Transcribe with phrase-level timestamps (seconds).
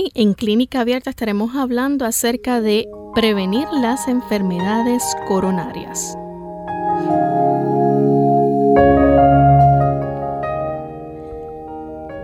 [0.00, 6.16] Hoy en Clínica Abierta estaremos hablando acerca de prevenir las enfermedades coronarias.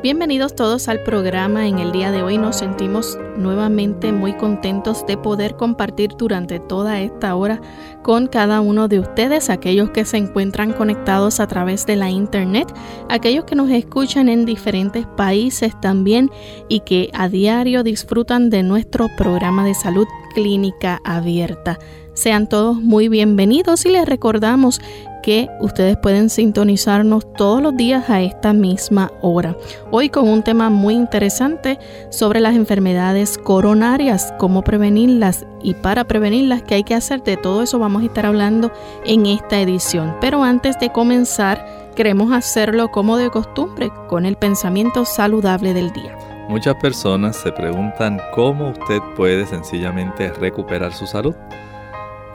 [0.06, 1.66] Bienvenidos todos al programa.
[1.66, 7.00] En el día de hoy nos sentimos nuevamente muy contentos de poder compartir durante toda
[7.00, 7.60] esta hora
[8.04, 12.72] con cada uno de ustedes, aquellos que se encuentran conectados a través de la internet,
[13.08, 16.30] aquellos que nos escuchan en diferentes países también
[16.68, 21.80] y que a diario disfrutan de nuestro programa de salud clínica abierta.
[22.16, 24.80] Sean todos muy bienvenidos y les recordamos
[25.26, 29.56] que ustedes pueden sintonizarnos todos los días a esta misma hora.
[29.90, 36.62] Hoy con un tema muy interesante sobre las enfermedades coronarias, cómo prevenirlas y para prevenirlas
[36.62, 37.24] qué hay que hacer.
[37.24, 38.70] De todo eso vamos a estar hablando
[39.04, 40.14] en esta edición.
[40.20, 46.16] Pero antes de comenzar, queremos hacerlo como de costumbre, con el pensamiento saludable del día.
[46.48, 51.34] Muchas personas se preguntan cómo usted puede sencillamente recuperar su salud.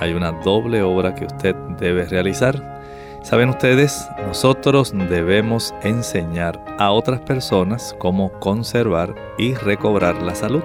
[0.02, 2.81] Hay una doble obra que usted debe realizar
[3.24, 10.64] Saben ustedes, nosotros debemos enseñar a otras personas cómo conservar y recobrar la salud.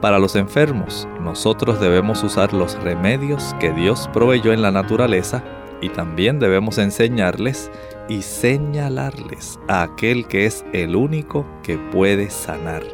[0.00, 5.42] Para los enfermos, nosotros debemos usar los remedios que Dios proveyó en la naturaleza
[5.80, 7.72] y también debemos enseñarles
[8.08, 12.84] y señalarles a aquel que es el único que puede sanar.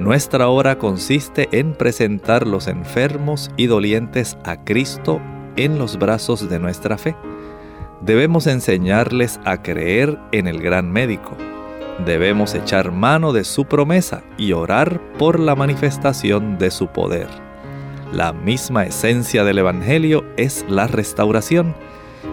[0.00, 5.20] Nuestra obra consiste en presentar los enfermos y dolientes a Cristo
[5.54, 7.14] en los brazos de nuestra fe
[8.04, 11.38] Debemos enseñarles a creer en el gran médico.
[12.04, 17.28] Debemos echar mano de su promesa y orar por la manifestación de su poder.
[18.12, 21.74] La misma esencia del Evangelio es la restauración,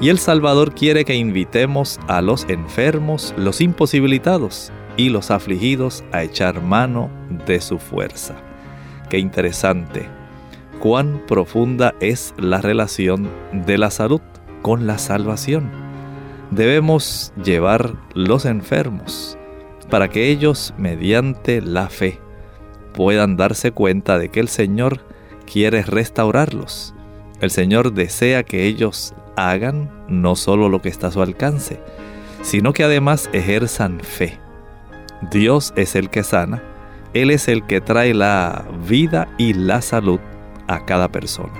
[0.02, 6.24] y el Salvador quiere que invitemos a los enfermos, los imposibilitados y los afligidos a
[6.24, 7.10] echar mano
[7.46, 8.36] de su fuerza.
[9.10, 10.10] Qué interesante,
[10.80, 14.22] cuán profunda es la relación de la salud
[14.62, 15.70] con la salvación.
[16.52, 19.38] Debemos llevar los enfermos
[19.90, 22.20] para que ellos, mediante la fe,
[22.94, 25.02] puedan darse cuenta de que el Señor
[25.52, 26.94] quiere restaurarlos.
[27.42, 31.80] El Señor desea que ellos hagan no solo lo que está a su alcance,
[32.42, 34.38] sino que además ejerzan fe.
[35.32, 36.64] Dios es el que sana,
[37.14, 40.20] Él es el que trae la vida y la salud
[40.68, 41.54] a cada persona.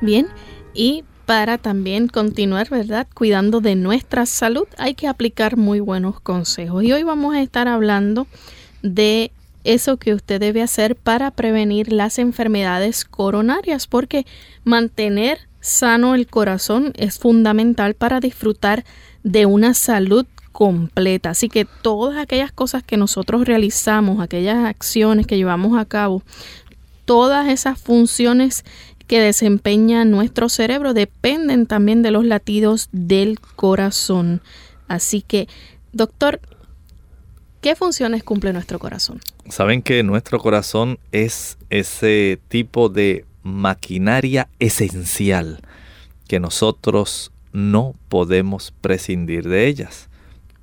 [0.00, 0.26] Bien,
[0.74, 3.06] y para también continuar, ¿verdad?
[3.14, 6.84] Cuidando de nuestra salud, hay que aplicar muy buenos consejos.
[6.84, 8.26] Y hoy vamos a estar hablando
[8.82, 9.30] de
[9.64, 14.26] eso que usted debe hacer para prevenir las enfermedades coronarias, porque
[14.64, 18.84] mantener sano el corazón es fundamental para disfrutar
[19.22, 21.30] de una salud completa.
[21.30, 26.22] Así que todas aquellas cosas que nosotros realizamos, aquellas acciones que llevamos a cabo,
[27.04, 28.64] todas esas funciones
[29.06, 34.40] que desempeña nuestro cerebro dependen también de los latidos del corazón.
[34.88, 35.48] Así que,
[35.92, 36.40] doctor,
[37.60, 39.20] ¿qué funciones cumple nuestro corazón?
[39.48, 45.60] Saben que nuestro corazón es ese tipo de maquinaria esencial
[46.26, 50.08] que nosotros no podemos prescindir de ellas.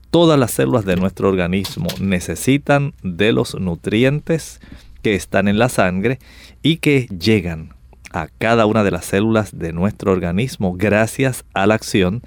[0.09, 4.59] Todas las células de nuestro organismo necesitan de los nutrientes
[5.01, 6.19] que están en la sangre
[6.61, 7.73] y que llegan
[8.13, 12.21] a cada una de las células de nuestro organismo gracias a la acción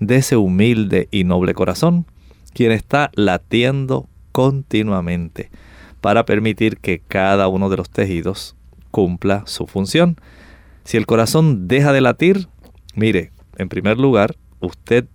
[0.00, 2.06] de ese humilde y noble corazón,
[2.52, 5.50] quien está latiendo continuamente
[6.00, 8.56] para permitir que cada uno de los tejidos
[8.90, 10.16] cumpla su función.
[10.84, 12.48] Si el corazón deja de latir,
[12.94, 15.06] mire, en primer lugar, usted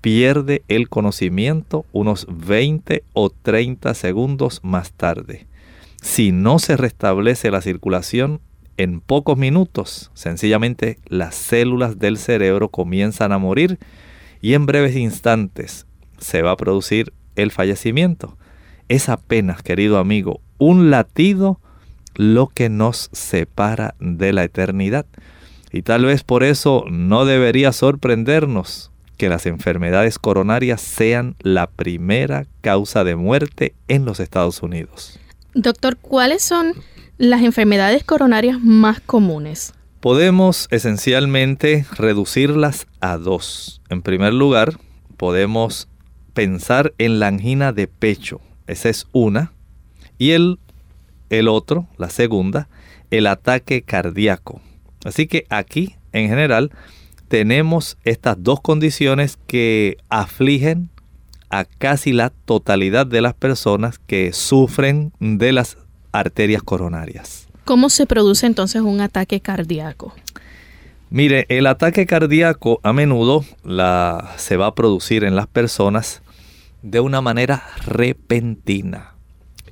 [0.00, 5.46] pierde el conocimiento unos 20 o 30 segundos más tarde.
[6.00, 8.40] Si no se restablece la circulación,
[8.82, 13.78] en pocos minutos, sencillamente las células del cerebro comienzan a morir
[14.40, 15.86] y en breves instantes
[16.18, 18.38] se va a producir el fallecimiento.
[18.88, 21.60] Es apenas, querido amigo, un latido
[22.14, 25.04] lo que nos separa de la eternidad.
[25.70, 32.46] Y tal vez por eso no debería sorprendernos que las enfermedades coronarias sean la primera
[32.62, 35.20] causa de muerte en los Estados Unidos.
[35.52, 36.72] Doctor, ¿cuáles son
[37.20, 39.74] las enfermedades coronarias más comunes?
[40.00, 43.82] Podemos esencialmente reducirlas a dos.
[43.90, 44.78] En primer lugar,
[45.18, 45.86] podemos
[46.32, 48.40] pensar en la angina de pecho.
[48.66, 49.52] Esa es una.
[50.16, 50.58] Y el,
[51.28, 52.70] el otro, la segunda,
[53.10, 54.62] el ataque cardíaco.
[55.04, 56.70] Así que aquí, en general,
[57.28, 60.88] tenemos estas dos condiciones que afligen
[61.50, 65.76] a casi la totalidad de las personas que sufren de las
[66.12, 67.48] arterias coronarias.
[67.64, 70.14] ¿Cómo se produce entonces un ataque cardíaco?
[71.10, 76.22] Mire, el ataque cardíaco a menudo la, se va a producir en las personas
[76.82, 79.14] de una manera repentina.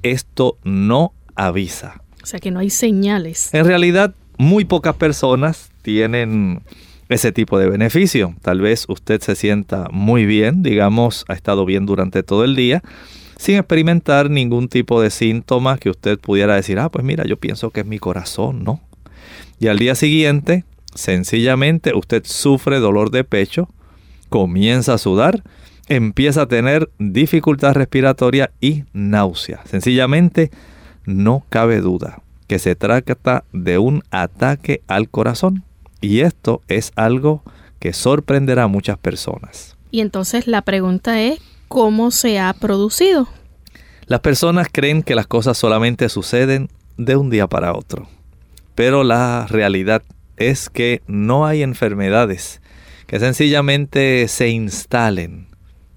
[0.02, 2.02] Esto no avisa.
[2.22, 3.54] O sea que no hay señales.
[3.54, 6.62] En realidad, muy pocas personas tienen
[7.08, 8.34] ese tipo de beneficio.
[8.42, 12.82] Tal vez usted se sienta muy bien, digamos, ha estado bien durante todo el día,
[13.38, 17.70] sin experimentar ningún tipo de síntoma que usted pudiera decir, ah, pues mira, yo pienso
[17.70, 18.80] que es mi corazón, ¿no?
[19.60, 20.64] Y al día siguiente,
[20.94, 23.70] sencillamente usted sufre dolor de pecho,
[24.28, 25.44] comienza a sudar,
[25.88, 29.60] empieza a tener dificultad respiratoria y náusea.
[29.64, 30.50] Sencillamente,
[31.06, 35.62] no cabe duda que se trata de un ataque al corazón.
[36.00, 37.42] Y esto es algo
[37.78, 39.76] que sorprenderá a muchas personas.
[39.90, 41.38] Y entonces la pregunta es,
[41.68, 43.28] ¿cómo se ha producido?
[44.06, 48.08] Las personas creen que las cosas solamente suceden de un día para otro.
[48.74, 50.02] Pero la realidad
[50.36, 52.60] es que no hay enfermedades
[53.06, 55.46] que sencillamente se instalen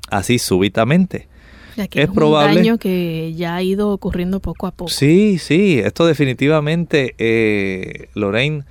[0.10, 1.28] así súbitamente.
[1.76, 2.52] es, probable.
[2.52, 4.90] Un daño que ya ha ido ocurriendo poco a poco.
[4.90, 8.66] Sí, sí, esto definitivamente, eh, Lorraine,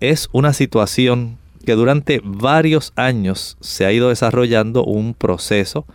[0.00, 5.86] es una situación que durante varios años se ha ido desarrollando un proceso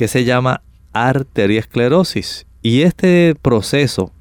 [0.00, 0.62] que se llama
[0.94, 2.46] arteriosclerosis.
[2.62, 4.14] Y este proceso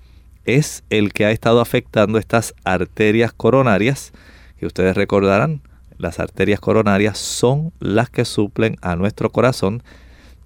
[0.43, 4.11] es el que ha estado afectando estas arterias coronarias,
[4.57, 5.61] que ustedes recordarán,
[5.97, 9.81] las arterias coronarias son las que suplen a nuestro corazón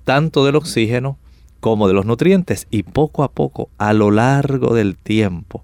[0.03, 1.17] tanto del oxígeno
[1.61, 2.67] como de los nutrientes.
[2.69, 5.63] Y poco a poco, a lo largo del tiempo,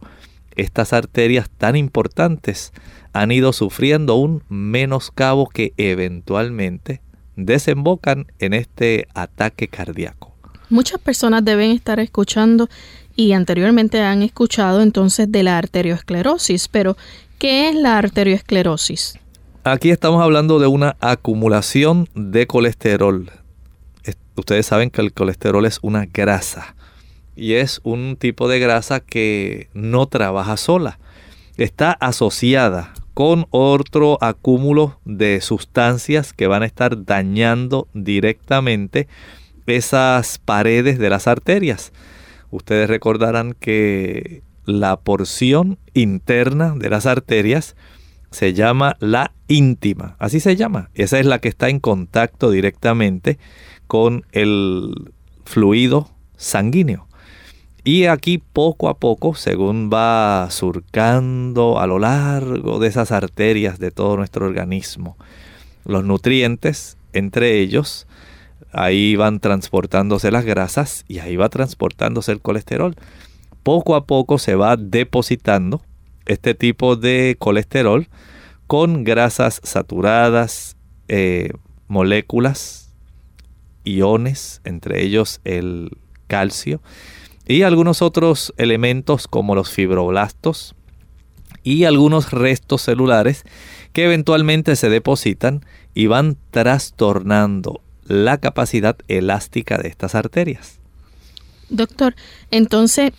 [0.56, 2.74] estas arterias tan importantes
[3.14, 7.02] han ido sufriendo un menoscabo que eventualmente
[7.46, 10.36] desembocan en este ataque cardíaco.
[10.70, 12.70] Muchas personas deben estar escuchando
[13.16, 16.96] y anteriormente han escuchado entonces de la arteriosclerosis, pero
[17.40, 19.20] ¿qué es la arteriosclerosis?
[19.64, 23.32] Aquí estamos hablando de una acumulación de colesterol.
[24.36, 26.76] Ustedes saben que el colesterol es una grasa
[27.36, 31.00] y es un tipo de grasa que no trabaja sola.
[31.58, 39.10] Está asociada con otro acúmulo de sustancias que van a estar dañando directamente
[39.68, 41.92] esas paredes de las arterias.
[42.50, 47.76] Ustedes recordarán que la porción interna de las arterias
[48.32, 50.90] se llama la íntima, así se llama.
[50.94, 53.38] Esa es la que está en contacto directamente
[53.88, 55.12] con el
[55.44, 57.09] fluido sanguíneo.
[57.84, 63.92] Y aquí poco a poco, según va surcando a lo largo de esas arterias de
[63.92, 65.18] todo nuestro organismo,
[65.86, 68.06] los nutrientes, entre ellos,
[68.72, 72.96] ahí van transportándose las grasas y ahí va transportándose el colesterol.
[73.64, 75.82] Poco a poco se va depositando
[76.26, 78.08] este tipo de colesterol
[78.68, 81.52] con grasas saturadas, eh,
[81.88, 82.94] moléculas,
[83.84, 86.82] iones, entre ellos el calcio,
[87.50, 90.76] y algunos otros elementos como los fibroblastos
[91.64, 93.44] y algunos restos celulares
[93.92, 95.66] que eventualmente se depositan
[95.96, 100.80] y van trastornando la capacidad elástica de estas arterias.
[101.70, 102.16] Doctor,
[102.52, 103.14] entonces,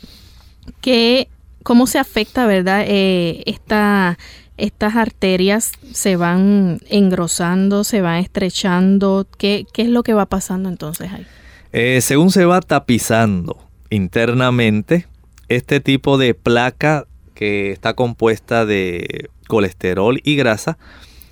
[0.81, 1.29] ¿qué,
[1.65, 4.17] ¿cómo se afecta, verdad, eh, esta,
[4.57, 9.27] estas arterias se van engrosando, se van estrechando?
[9.39, 11.27] ¿Qué, qué es lo que va pasando entonces ahí?
[11.73, 15.07] Eh, según se va tapizando internamente
[15.49, 20.79] este tipo de placa que está compuesta de colesterol y grasa,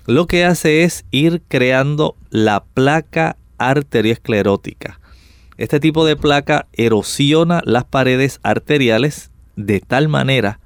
[0.05, 4.99] lo que hace es ir creando la placa arteriosclerótica.
[5.57, 10.59] Este tipo de placa erosiona las paredes arteriales de tal manera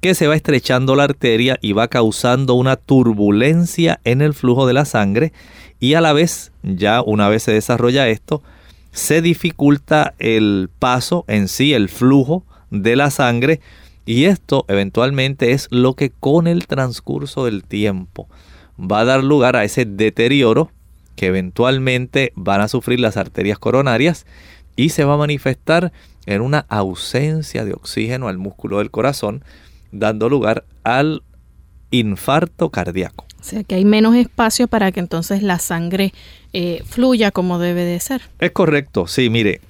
[0.00, 4.72] que se va estrechando la arteria y va causando una turbulencia en el flujo de
[4.72, 5.32] la sangre
[5.78, 8.42] y a la vez, ya una vez se desarrolla esto,
[8.92, 13.60] se dificulta el paso en sí, el flujo de la sangre
[14.06, 18.28] Y esto eventualmente es lo que con el transcurso del tiempo
[18.80, 20.70] va a dar lugar a ese deterioro
[21.16, 24.26] que eventualmente van a sufrir las arterias coronarias
[24.74, 25.92] y se va a manifestar
[26.26, 29.44] en una ausencia de oxígeno al músculo del corazón,
[29.92, 31.22] dando lugar al
[31.90, 33.26] infarto cardíaco.
[33.40, 36.12] O sea que hay menos espacio para que entonces la sangre
[36.52, 38.22] eh, fluya como debe de ser.
[38.38, 39.60] Es correcto, sí, mire,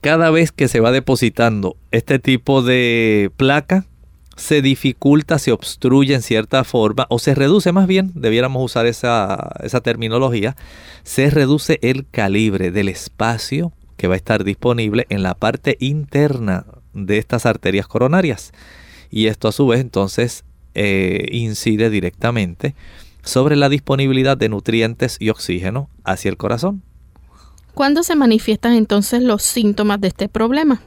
[0.00, 3.84] cada vez que se va depositando este tipo de placa,
[4.36, 9.50] se dificulta, se obstruye en cierta forma, o se reduce más bien, debiéramos usar esa,
[9.62, 10.56] esa terminología,
[11.02, 16.64] se reduce el calibre del espacio que va a estar disponible en la parte interna
[16.94, 18.52] de estas arterias coronarias.
[19.10, 20.44] Y esto a su vez entonces
[20.74, 22.74] eh, incide directamente
[23.22, 26.82] sobre la disponibilidad de nutrientes y oxígeno hacia el corazón.
[27.74, 30.82] ¿Cuándo se manifiestan entonces los síntomas de este problema?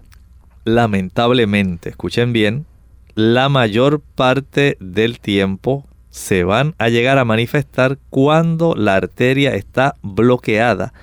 [0.66, 2.66] Lamentablemente, escuchen bien,
[3.16, 9.96] la mayor parte del tiempo se van a llegar a manifestar cuando la arteria está
[10.02, 10.94] bloqueada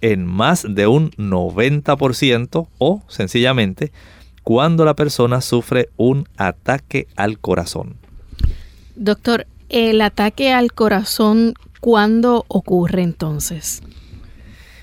[0.00, 3.92] en más de un 90% o sencillamente
[4.42, 7.96] cuando la persona sufre un ataque al corazón.
[8.96, 13.82] Doctor, ¿el ataque al corazón cuándo ocurre entonces?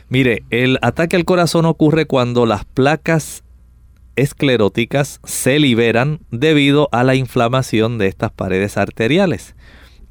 [0.07, 3.43] Mire, el ataque al corazón ocurre cuando las placas
[4.15, 9.55] escleróticas se liberan debido a la inflamación de estas paredes arteriales.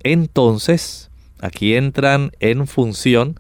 [0.03, 3.39] Entonces, aquí entran en función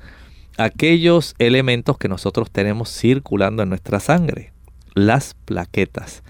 [0.58, 4.52] aquellos elementos que nosotros tenemos circulando en nuestra sangre,
[4.94, 6.22] las plaquetas.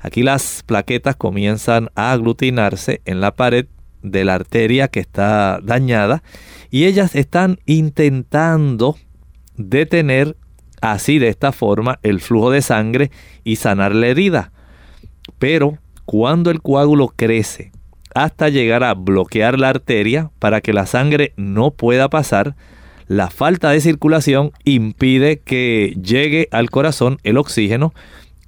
[0.00, 3.66] Aquí las plaquetas comienzan a aglutinarse en la pared
[4.02, 6.22] de la arteria que está dañada
[6.70, 8.96] y ellas están intentando
[9.56, 10.36] detener
[10.80, 13.10] así de esta forma el flujo de sangre
[13.44, 14.52] y sanar la herida.
[15.38, 17.72] Pero cuando el coágulo crece
[18.14, 22.56] hasta llegar a bloquear la arteria para que la sangre no pueda pasar,
[23.06, 27.94] la falta de circulación impide que llegue al corazón el oxígeno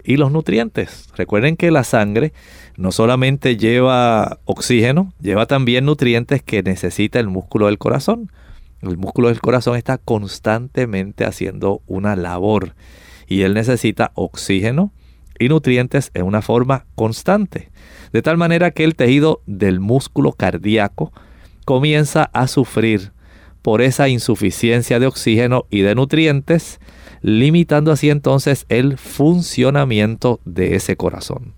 [0.04, 1.08] y los nutrientes.
[1.16, 2.32] Recuerden que la sangre
[2.76, 8.30] no solamente lleva oxígeno, lleva también nutrientes que necesita el músculo del corazón.
[8.80, 12.74] El músculo del corazón está constantemente haciendo una labor
[13.26, 14.92] y él necesita oxígeno
[15.38, 17.70] y nutrientes en una forma constante.
[18.12, 21.12] De tal manera que el tejido del músculo cardíaco
[21.64, 23.12] comienza a sufrir
[23.62, 26.80] por esa insuficiencia de oxígeno y de nutrientes,
[27.22, 31.54] limitando así entonces el funcionamiento de ese corazón.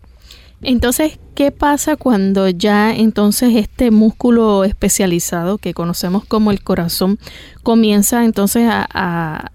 [0.63, 7.19] Entonces, ¿qué pasa cuando ya entonces este músculo especializado que conocemos como el corazón
[7.63, 9.51] comienza entonces a,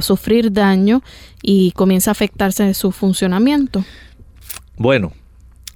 [0.00, 1.02] sufrir daño
[1.42, 3.84] y comienza a afectarse de su funcionamiento?
[4.76, 5.12] Bueno,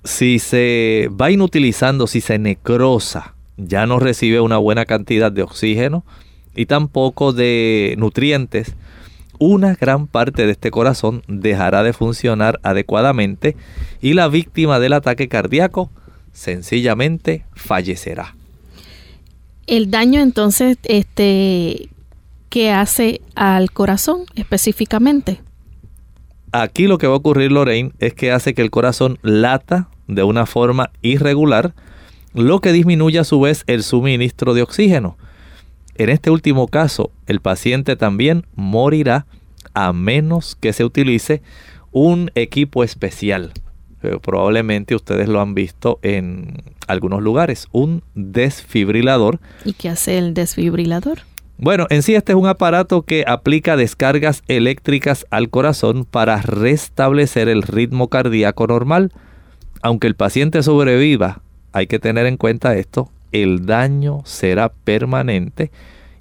[0.03, 6.05] si se va inutilizando, si se necrosa ya no recibe una buena cantidad de oxígeno
[6.55, 8.75] y tampoco de nutrientes,
[9.39, 13.57] una gran parte de este corazón dejará de funcionar adecuadamente
[14.01, 15.91] y la víctima del ataque cardíaco
[16.33, 18.35] sencillamente fallecerá.
[19.67, 21.89] El daño entonces, este,
[22.51, 25.41] ¿qué hace al corazón específicamente?
[26.53, 30.23] Aquí lo que va a ocurrir, Lorraine, es que hace que el corazón lata de
[30.23, 31.75] una forma irregular,
[32.33, 35.17] lo que disminuye a su vez el suministro de oxígeno.
[35.99, 39.27] En este último caso, el paciente también morirá
[39.75, 41.43] a menos que se utilice
[41.91, 43.53] un equipo especial.
[44.03, 49.41] Eh, probablemente ustedes lo han visto en algunos lugares, un desfibrilador.
[49.65, 51.21] ¿Y qué hace el desfibrilador?
[51.59, 57.49] Bueno, en sí este es un aparato que aplica descargas eléctricas al corazón para restablecer
[57.49, 59.13] el ritmo cardíaco normal.
[59.81, 61.41] Aunque el paciente sobreviva
[61.73, 65.71] hay que tener en cuenta esto, el daño será permanente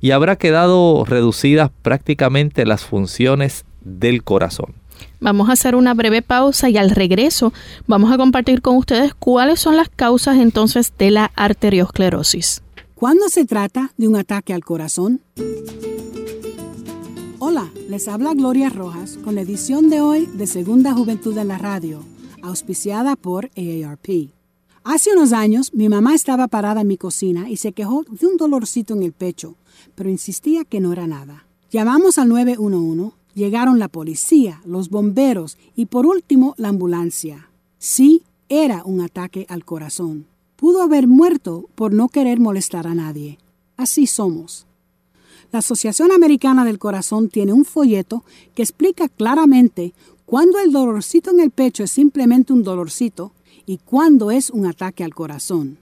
[0.01, 4.75] y habrá quedado reducidas prácticamente las funciones del corazón.
[5.19, 7.53] Vamos a hacer una breve pausa y al regreso
[7.87, 12.61] vamos a compartir con ustedes cuáles son las causas entonces de la arteriosclerosis.
[12.95, 15.21] ¿Cuándo se trata de un ataque al corazón?
[17.39, 21.57] Hola, les habla Gloria Rojas con la edición de hoy de Segunda Juventud en la
[21.57, 22.03] Radio,
[22.41, 24.34] auspiciada por AARP.
[24.87, 28.37] Hace unos años mi mamá estaba parada en mi cocina y se quejó de un
[28.37, 29.55] dolorcito en el pecho,
[29.95, 31.47] pero insistía que no era nada.
[31.71, 37.49] Llamamos al 911, llegaron la policía, los bomberos y por último la ambulancia.
[37.79, 40.27] Sí, era un ataque al corazón.
[40.55, 43.39] Pudo haber muerto por no querer molestar a nadie.
[43.77, 44.67] Así somos.
[45.51, 48.23] La Asociación Americana del Corazón tiene un folleto
[48.53, 49.95] que explica claramente
[50.27, 53.31] cuándo el dolorcito en el pecho es simplemente un dolorcito
[53.65, 55.79] y cuándo es un ataque al corazón.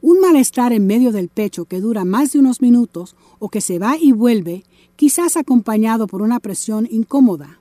[0.00, 3.78] Un malestar en medio del pecho que dura más de unos minutos o que se
[3.78, 4.64] va y vuelve,
[4.94, 7.60] quizás acompañado por una presión incómoda.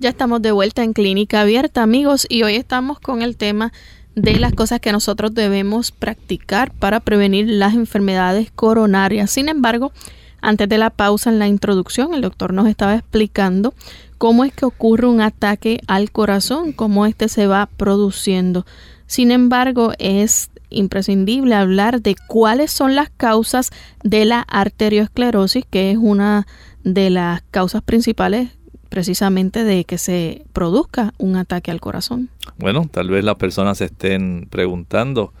[0.00, 3.70] Ya estamos de vuelta en Clínica Abierta, amigos, y hoy estamos con el tema
[4.14, 9.30] de las cosas que nosotros debemos practicar para prevenir las enfermedades coronarias.
[9.30, 9.92] Sin embargo,
[10.40, 13.74] antes de la pausa en la introducción, el doctor nos estaba explicando
[14.16, 18.64] cómo es que ocurre un ataque al corazón, cómo este se va produciendo.
[19.06, 23.68] Sin embargo, es imprescindible hablar de cuáles son las causas
[24.02, 26.46] de la arteriosclerosis, que es una
[26.84, 28.48] de las causas principales
[28.90, 32.28] precisamente de que se produzca un ataque al corazón.
[32.58, 35.32] Bueno, tal vez las personas se estén preguntando,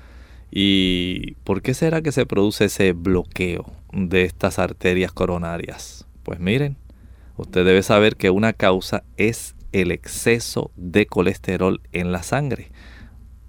[0.50, 6.06] ¿y por qué será que se produce ese bloqueo de estas arterias coronarias?
[6.22, 6.76] Pues miren,
[7.36, 12.70] usted debe saber que una causa es el exceso de colesterol en la sangre.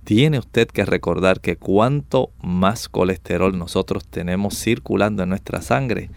[0.03, 6.09] Tiene usted que recordar que cuanto más colesterol nosotros tenemos circulando en nuestra sangre,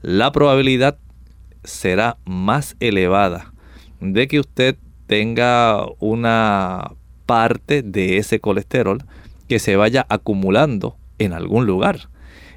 [0.00, 0.98] la probabilidad
[1.64, 3.52] será más elevada
[4.00, 6.92] de que usted tenga una
[7.26, 9.04] parte de ese colesterol
[9.48, 12.08] que se vaya acumulando en algún lugar.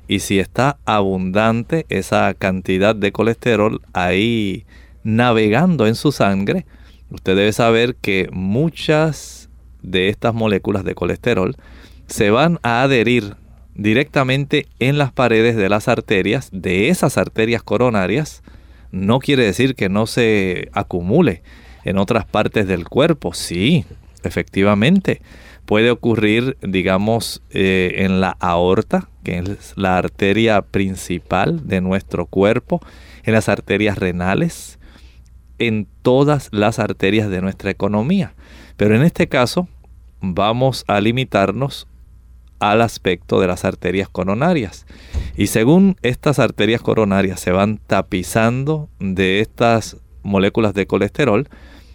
[0.08, 4.66] Y si está abundante esa cantidad de colesterol ahí
[5.04, 6.66] navegando en su sangre,
[7.10, 9.50] usted debe saber que muchas
[9.82, 11.56] de estas moléculas de colesterol
[12.08, 13.36] se van a adherir
[13.76, 18.42] directamente en las paredes de las arterias, de esas arterias coronarias,
[18.96, 21.44] no quiere decir que no se acumule
[21.84, 23.34] en otras partes del cuerpo.
[23.34, 23.86] Sí,
[24.24, 25.22] efectivamente.
[25.66, 32.82] Puede ocurrir, digamos, eh, en la aorta, que es la arteria principal de nuestro cuerpo,
[33.24, 34.80] en las arterias renales,
[35.58, 38.34] en todas las arterias de nuestra economía.
[38.78, 39.68] Pero en este caso
[40.22, 41.88] vamos a limitarnos
[42.60, 44.86] al aspecto de las arterias coronarias.
[45.38, 51.48] Y según estas arterias coronarias se van tapizando de estas moléculas de colesterol,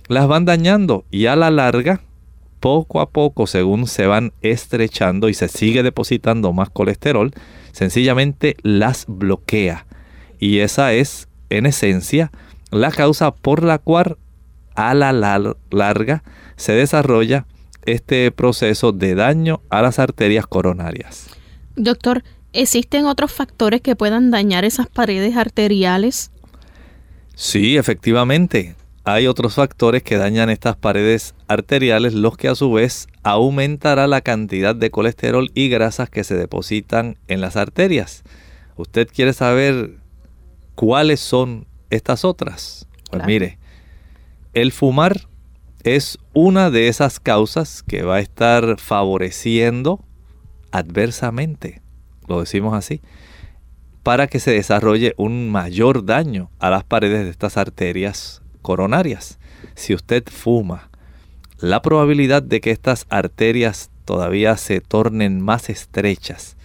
[0.09, 2.01] las van dañando y a la larga,
[2.61, 7.33] poco a poco, según se van estrechando y se sigue depositando más colesterol,
[7.73, 9.87] sencillamente las bloquea.
[10.39, 12.31] Y esa es, en esencia,
[12.71, 14.17] la causa por la cual
[14.75, 15.13] a la
[15.71, 16.23] larga
[16.57, 17.47] se desarrolla
[17.87, 21.29] este proceso de daño a las arterias coronarias.
[21.77, 26.31] Doctor, ¿existen otros factores que puedan dañar esas paredes arteriales?
[27.35, 28.75] Sí, efectivamente.
[29.05, 34.21] hay otros factores que dañan estas paredes arteriales, los que a su vez aumentará la
[34.21, 38.23] cantidad de colesterol y grasas que se depositan en las arterias.
[38.77, 39.99] ¿Usted quiere saber
[40.75, 42.87] cuáles son estas otras?
[43.11, 43.59] Pues mire,
[44.53, 45.29] el fumar
[45.85, 50.05] es una de esas causas que va a estar favoreciendo
[50.73, 51.83] adversamente,
[52.29, 53.01] lo decimos así,
[54.03, 59.39] para que se desarrolle un mayor daño a las paredes de estas arterias coronarias.
[59.75, 60.91] Si usted fuma,
[61.59, 66.57] la probabilidad de que estas arterias todavía se tornen más estrechas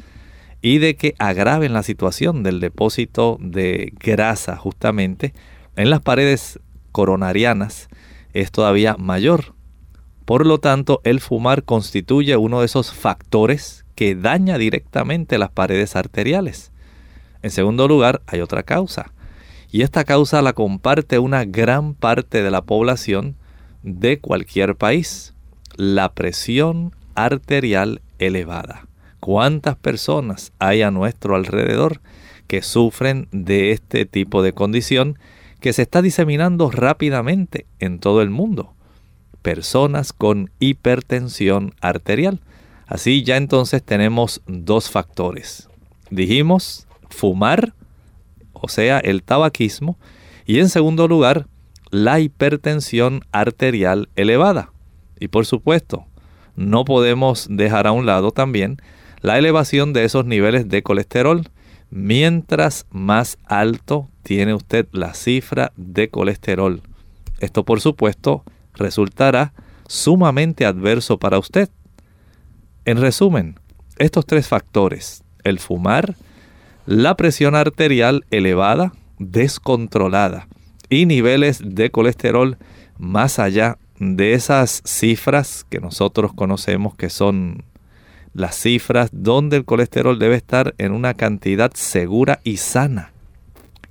[0.62, 5.34] y de que agraven la situación del depósito de grasa justamente
[5.76, 6.60] en las paredes
[6.92, 7.90] coronarianas
[8.36, 9.56] es todavía mayor.
[10.26, 15.96] Por lo tanto, el fumar constituye uno de esos factores que daña directamente las paredes
[15.96, 16.72] arteriales.
[17.42, 19.14] En segundo lugar, hay otra causa.
[19.72, 23.36] Y esta causa la comparte una gran parte de la población
[23.84, 25.34] de cualquier país.
[25.78, 28.88] La presión arterial elevada.
[29.22, 32.02] ¿Cuántas personas hay a nuestro alrededor
[32.48, 35.18] que sufren de este tipo de condición
[35.60, 38.74] que se está diseminando rápidamente en todo el mundo?
[39.42, 42.42] Personas con hipertensión arterial.
[42.88, 45.70] Así ya entonces tenemos dos factores.
[46.10, 47.74] Dijimos fumar,
[48.54, 49.98] o sea, el tabaquismo,
[50.46, 51.48] y en segundo lugar,
[51.90, 54.72] la hipertensión arterial elevada.
[55.20, 56.06] Y por supuesto,
[56.56, 58.78] no podemos dejar a un lado también
[59.22, 61.50] la elevación de esos niveles de colesterol.
[61.90, 66.82] Mientras más alto tiene usted la cifra de colesterol,
[67.40, 69.54] esto por supuesto resultará
[69.88, 71.70] sumamente adverso para usted.
[72.86, 73.60] En resumen,
[74.00, 76.16] estos tres factores, el fumar,
[76.88, 80.48] la presión arterial elevada, descontrolada
[80.90, 82.58] y niveles de colesterol
[82.98, 87.64] más allá de esas cifras que nosotros conocemos que son
[88.34, 93.14] las cifras donde el colesterol debe estar en una cantidad segura y sana,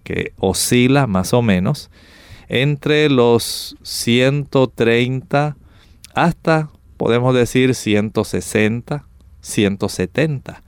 [0.04, 1.90] que oscila más o menos
[2.48, 5.56] entre los 130
[6.14, 9.06] hasta, podemos decir, 160,
[9.40, 10.64] 170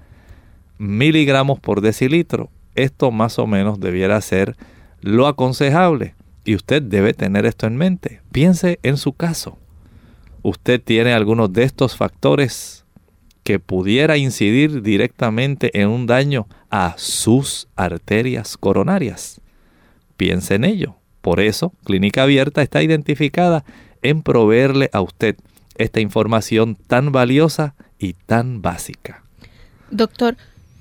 [0.79, 2.51] miligramos por decilitro.
[2.75, 4.57] Esto más o menos debiera ser
[5.01, 6.15] lo aconsejable.
[6.45, 8.21] Y usted debe tener esto en mente.
[8.33, 9.59] Piense en su caso.
[10.43, 12.85] ¿Usted tiene algunos de estos factores
[13.47, 19.41] que pudiera incidir directamente en un daño a sus arterias coronarias?
[20.17, 20.97] Piense en ello.
[21.21, 23.65] Por eso, Clínica Abierta está identificada
[24.03, 25.37] en proveerle a usted
[25.77, 29.23] esta información tan valiosa y tan básica.
[29.93, 30.37] Doctor,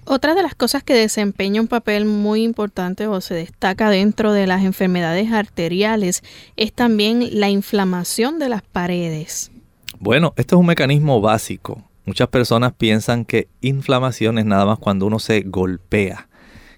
[0.05, 4.47] otra de las cosas que desempeña un papel muy importante o se destaca dentro de
[4.47, 6.23] las enfermedades arteriales
[6.57, 9.51] es también la inflamación de las paredes.
[9.99, 11.83] Bueno, esto es un mecanismo básico.
[12.05, 16.27] Muchas personas piensan que inflamación es nada más cuando uno se golpea,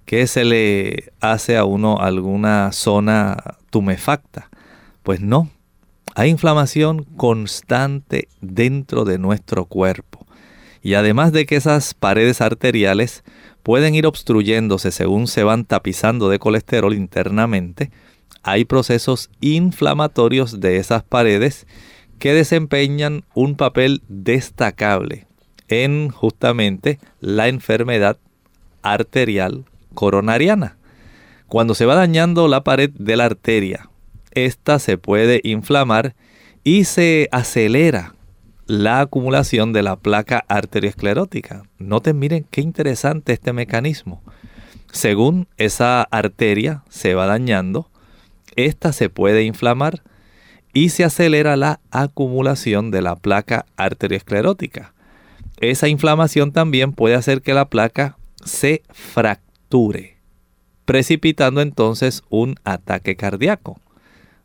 [0.05, 3.37] que se le hace a uno alguna zona
[3.69, 4.49] tumefacta.
[5.03, 5.49] Pues no,
[6.15, 10.25] hay inflamación constante dentro de nuestro cuerpo.
[10.81, 13.25] Y además de que esas paredes arteriales
[13.63, 17.91] pueden ir obstruyéndose según se van tapizando de colesterol internamente,
[18.43, 21.67] hay procesos inflamatorios de esas paredes
[22.19, 25.27] que desempeñan un papel destacable
[25.67, 28.17] en justamente la enfermedad
[28.82, 30.77] arterial coronariana.
[31.47, 33.89] Cuando se va dañando la pared de la arteria,
[34.32, 36.15] esta se puede inflamar
[36.63, 38.15] y se acelera
[38.65, 41.63] la acumulación de la placa arteriosclerótica.
[41.80, 44.21] Noten, miren qué interesante este mecanismo.
[44.91, 47.89] Según esa arteria se va dañando,
[48.56, 50.03] esta se puede inflamar
[50.73, 54.93] y se acelera la acumulación de la placa arteriosclerótica.
[55.60, 60.17] Esa inflamación también puede hacer que la placa se fracture,
[60.86, 63.80] precipitando entonces un ataque cardíaco.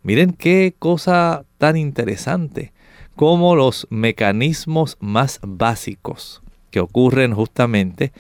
[0.03, 2.73] Miren qué cosa tan interesante
[3.15, 8.13] como los mecanismos más básicos que ocurren justamente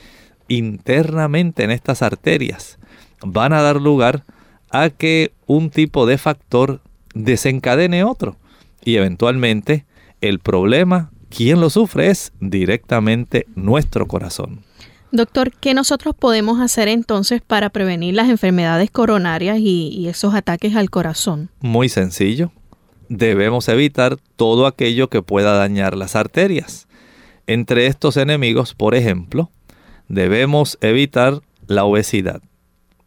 [0.48, 2.78] internamente en estas arterias
[3.24, 4.24] van a dar lugar
[4.70, 6.81] a que un tipo de factor
[7.14, 8.36] desencadene otro
[8.84, 9.84] y eventualmente
[10.20, 14.60] el problema, quien lo sufre es directamente nuestro corazón.
[15.10, 20.74] Doctor, ¿qué nosotros podemos hacer entonces para prevenir las enfermedades coronarias y, y esos ataques
[20.74, 21.50] al corazón?
[21.60, 22.50] Muy sencillo
[23.08, 26.88] debemos evitar todo aquello que pueda dañar las arterias.
[27.46, 29.50] Entre estos enemigos, por ejemplo,
[30.08, 32.40] debemos evitar la obesidad.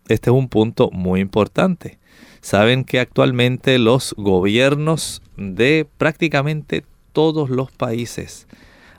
[0.08, 2.00] Este es un punto muy importante.
[2.42, 8.48] Saben que actualmente los gobiernos de prácticamente todos los países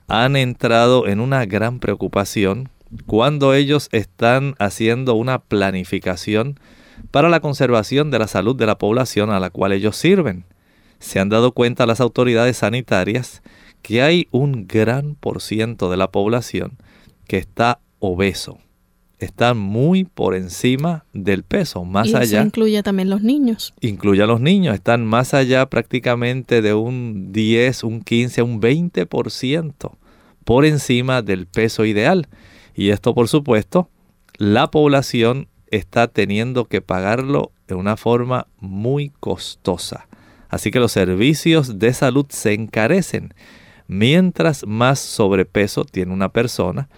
[0.08, 2.70] han entrado en una gran preocupación
[3.06, 6.58] cuando ellos están haciendo una planificación
[7.10, 10.44] para la conservación de la salud de la población a la cual ellos sirven.
[10.98, 13.42] Se han dado cuenta las autoridades sanitarias
[13.82, 16.78] que hay un gran por ciento de la población
[17.28, 18.58] que está obeso
[19.18, 22.40] están muy por encima del peso, más y allá.
[22.40, 23.72] Eso incluye también los niños.
[23.81, 29.90] Incluye a los niños, están más allá prácticamente de un 10, un 15, un 20%
[30.44, 32.29] por encima del peso ideal.
[32.74, 33.88] Y esto, por supuesto,
[34.37, 40.07] la población está teniendo que pagarlo de una forma muy costosa.
[40.48, 43.35] Así que los servicios de salud se encarecen.
[43.88, 46.88] Mientras más sobrepeso tiene una persona,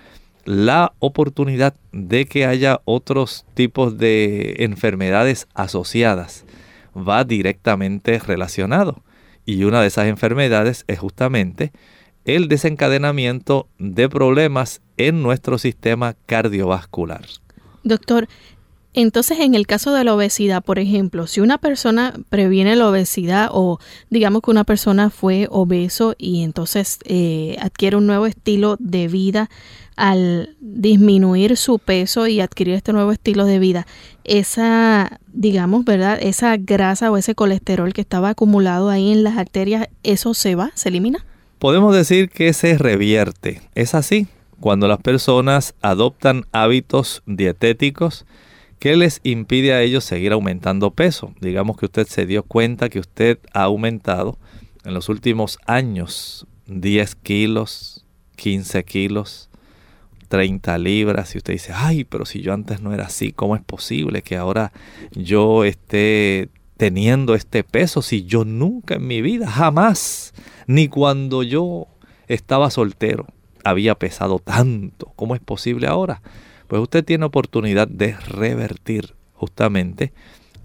[0.49, 6.47] la oportunidad de que haya otros tipos de enfermedades asociadas
[6.97, 9.03] va directamente relacionado.
[9.45, 11.71] Y una de esas enfermedades es justamente
[12.25, 17.27] el desencadenamiento de problemas en nuestro sistema cardiovascular.
[17.85, 18.27] Doctor,
[19.01, 23.49] entonces, en el caso de la obesidad, por ejemplo, si una persona previene la obesidad
[23.53, 23.79] o
[24.11, 29.51] digamos que una persona fue obeso y entonces eh, adquiere un nuevo estilo de vida
[29.95, 33.87] al disminuir su peso y adquirir este nuevo estilo de vida,
[34.25, 36.19] esa, digamos, ¿verdad?
[36.21, 40.73] Esa grasa o ese colesterol que estaba acumulado ahí en las arterias, ¿eso se va?
[40.75, 41.25] ¿Se elimina?
[41.61, 43.63] Podemos decir que se revierte.
[43.77, 44.27] Es así.
[44.59, 48.27] Cuando las personas adoptan hábitos dietéticos,
[48.79, 51.35] ¿Qué les impide a ellos seguir aumentando peso?
[51.41, 54.39] Digamos que usted se dio cuenta que usted ha aumentado
[54.85, 58.05] en los últimos años 10 kilos,
[58.37, 59.51] 15 kilos,
[60.29, 63.63] 30 libras y usted dice, ay, pero si yo antes no era así, ¿cómo es
[63.63, 64.73] posible que ahora
[65.13, 70.35] yo esté teniendo este peso si yo nunca en mi vida, jamás,
[70.69, 71.89] ni cuando yo
[72.29, 73.27] estaba soltero,
[73.65, 75.13] había pesado tanto?
[75.17, 76.23] ¿Cómo es posible ahora?
[76.69, 80.13] Pues usted tiene oportunidad de revertir justamente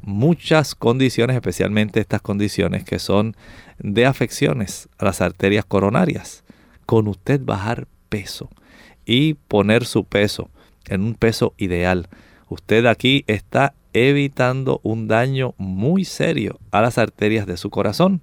[0.02, 3.36] muchas condiciones, especialmente estas condiciones que son
[3.80, 6.44] de afecciones a las arterias coronarias.
[6.86, 8.50] Con usted bajar peso
[9.06, 10.50] y poner su peso
[10.88, 12.10] en un peso ideal,
[12.50, 18.22] usted aquí está evitando un daño muy serio a las arterias de su corazón.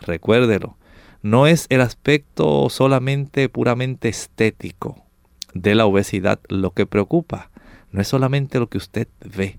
[0.00, 0.78] Recuérdelo,
[1.22, 5.07] no es el aspecto solamente puramente estético
[5.62, 7.50] de la obesidad lo que preocupa.
[7.92, 9.58] No es solamente lo que usted ve,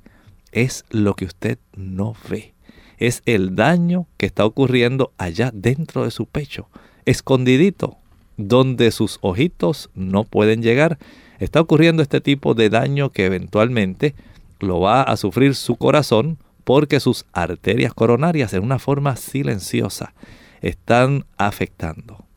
[0.52, 2.54] es lo que usted no ve.
[2.98, 6.68] Es el daño que está ocurriendo allá dentro de su pecho,
[7.06, 7.98] escondidito,
[8.38, 10.98] donde sus ojitos no pueden llegar.
[11.40, 14.16] Está ocurriendo este tipo de daño que eventualmente
[14.60, 20.14] lo va a sufrir su corazón porque sus arterias coronarias en una forma silenciosa
[20.62, 22.29] están afectando.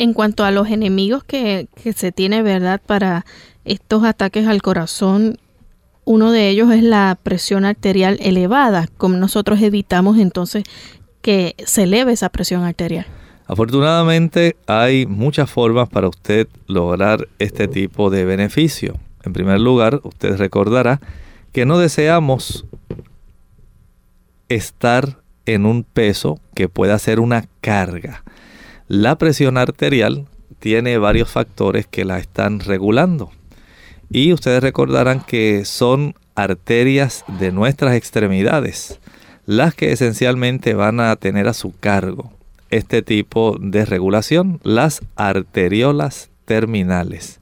[0.00, 2.80] En cuanto a los enemigos que, se tiene, ¿verdad?
[2.80, 3.26] Para
[3.66, 5.36] estos ataques al corazón,
[6.06, 8.88] uno de ellos es la presión arterial elevada.
[8.96, 10.64] como nosotros evitamos entonces
[11.20, 13.04] que se eleve esa presión arterial?
[13.46, 18.96] Afortunadamente hay muchas formas para usted lograr este tipo de beneficio.
[19.22, 20.98] En primer lugar, usted recordará
[21.52, 22.64] que no deseamos
[24.48, 28.24] estar en un peso que pueda ser una carga.
[28.92, 30.26] La presión arterial
[30.58, 33.30] tiene varios factores que la están regulando.
[34.10, 38.98] Y ustedes recordarán que son arterias de nuestras extremidades
[39.46, 42.32] las que esencialmente van a tener a su cargo
[42.70, 47.38] este tipo de regulación, las arteriolas terminales.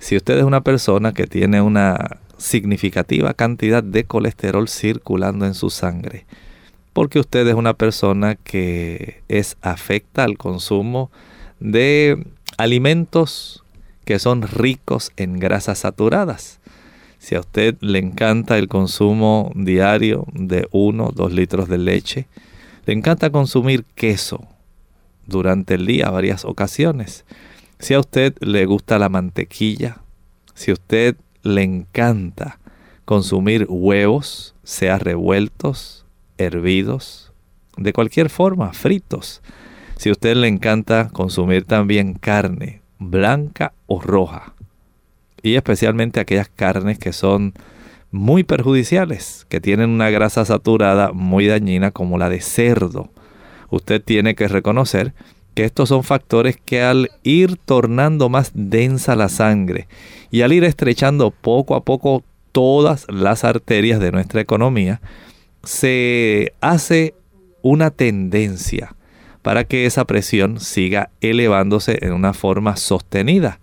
[0.00, 5.70] Si usted es una persona que tiene una significativa cantidad de colesterol circulando en su
[5.70, 6.26] sangre,
[6.92, 11.10] porque usted es una persona que es afecta al consumo
[11.60, 12.26] de
[12.58, 13.64] alimentos
[14.04, 16.60] que son ricos en grasas saturadas.
[17.18, 22.26] Si a usted le encanta el consumo diario de 1 2 litros de leche,
[22.84, 24.44] le encanta consumir queso
[25.26, 27.24] durante el día varias ocasiones.
[27.78, 29.98] Si a usted le gusta la mantequilla,
[30.54, 32.58] si a usted le encanta
[33.04, 36.01] consumir huevos, sea revueltos,
[36.44, 37.32] hervidos,
[37.76, 39.42] de cualquier forma, fritos.
[39.96, 44.54] Si a usted le encanta consumir también carne, blanca o roja,
[45.42, 47.54] y especialmente aquellas carnes que son
[48.10, 53.10] muy perjudiciales, que tienen una grasa saturada muy dañina como la de cerdo,
[53.70, 55.14] usted tiene que reconocer
[55.54, 59.86] que estos son factores que al ir tornando más densa la sangre
[60.30, 65.00] y al ir estrechando poco a poco todas las arterias de nuestra economía,
[65.64, 67.14] se hace
[67.62, 68.94] una tendencia
[69.42, 73.60] para que esa presión siga elevándose en una forma sostenida.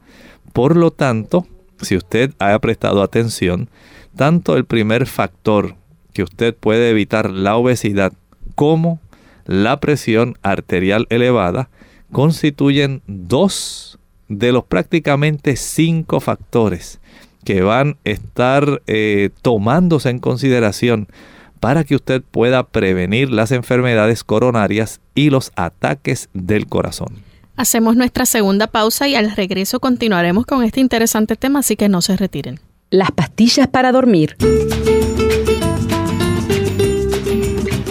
[0.53, 1.47] Por lo tanto,
[1.81, 3.69] si usted ha prestado atención,
[4.15, 5.75] tanto el primer factor
[6.13, 8.13] que usted puede evitar la obesidad
[8.55, 8.99] como
[9.45, 11.69] la presión arterial elevada
[12.12, 16.99] constituyen dos de los prácticamente cinco factores
[17.43, 21.07] que van a estar eh, tomándose en consideración
[21.60, 27.24] para que usted pueda prevenir las enfermedades coronarias y los ataques del corazón.
[27.56, 32.02] Hacemos nuestra segunda pausa y al regreso continuaremos con este interesante tema, así que no
[32.02, 32.60] se retiren.
[32.89, 34.38] Las pastillas para dormir.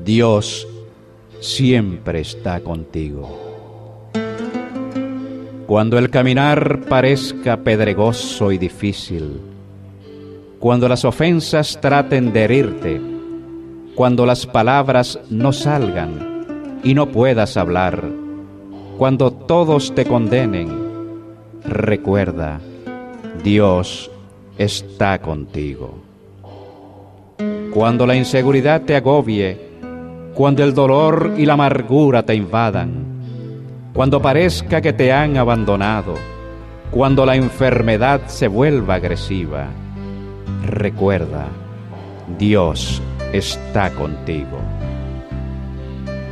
[0.04, 0.68] Dios
[1.40, 3.48] siempre está contigo.
[5.66, 9.40] Cuando el caminar parezca pedregoso y difícil,
[10.58, 13.00] cuando las ofensas traten de herirte,
[13.94, 16.38] cuando las palabras no salgan,
[16.82, 18.04] y no puedas hablar,
[18.96, 20.68] cuando todos te condenen,
[21.64, 22.60] recuerda,
[23.42, 24.10] Dios
[24.56, 25.98] está contigo.
[27.72, 29.68] Cuando la inseguridad te agobie,
[30.34, 32.90] cuando el dolor y la amargura te invadan,
[33.92, 36.14] cuando parezca que te han abandonado,
[36.90, 39.66] cuando la enfermedad se vuelva agresiva,
[40.64, 41.46] recuerda,
[42.38, 44.77] Dios está contigo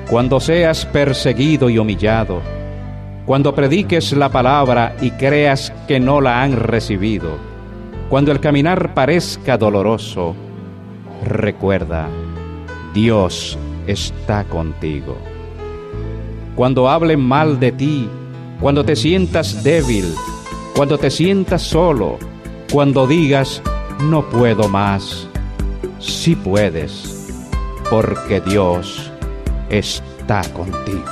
[0.08, 2.40] cuando seas perseguido y humillado,
[3.24, 7.38] cuando prediques la palabra y creas que no la han recibido,
[8.08, 10.36] cuando el caminar parezca doloroso,
[11.24, 12.08] recuerda,
[12.94, 15.16] Dios está contigo.
[16.54, 18.08] Cuando hablen mal de ti,
[18.60, 20.14] cuando te sientas débil,
[20.76, 22.16] cuando te sientas solo,
[22.72, 23.60] cuando digas,
[24.00, 25.26] no puedo más,
[25.98, 27.28] sí puedes,
[27.90, 29.05] porque Dios
[29.70, 31.04] está contigo.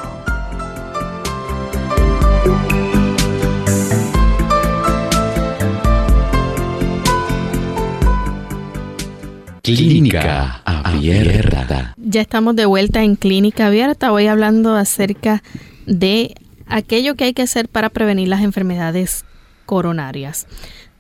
[9.62, 11.94] Clínica Abierta.
[11.96, 14.10] Ya estamos de vuelta en Clínica Abierta.
[14.10, 15.42] Voy hablando acerca
[15.86, 16.34] de
[16.66, 19.24] aquello que hay que hacer para prevenir las enfermedades
[19.64, 20.46] coronarias.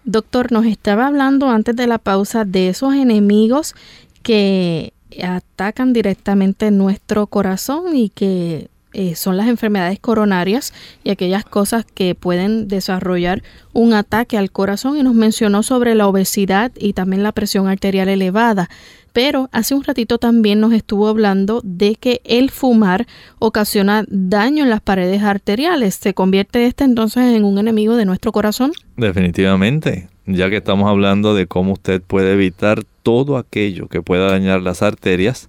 [0.04, 3.74] Doctor, nos estaba hablando antes de la pausa de esos enemigos
[4.22, 10.72] que atacan directamente nuestro corazón y que eh, son las enfermedades coronarias
[11.02, 16.06] y aquellas cosas que pueden desarrollar un ataque al corazón y nos mencionó sobre la
[16.06, 18.70] obesidad y también la presión arterial elevada.
[19.12, 23.06] Pero hace un ratito también nos estuvo hablando de que el fumar
[23.40, 25.96] ocasiona daño en las paredes arteriales.
[25.96, 28.72] ¿Se convierte este entonces en un enemigo de nuestro corazón?
[28.96, 34.62] Definitivamente, ya que estamos hablando de cómo usted puede evitar todo aquello que pueda dañar
[34.62, 35.48] las arterias,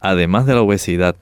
[0.00, 1.14] además de la obesidad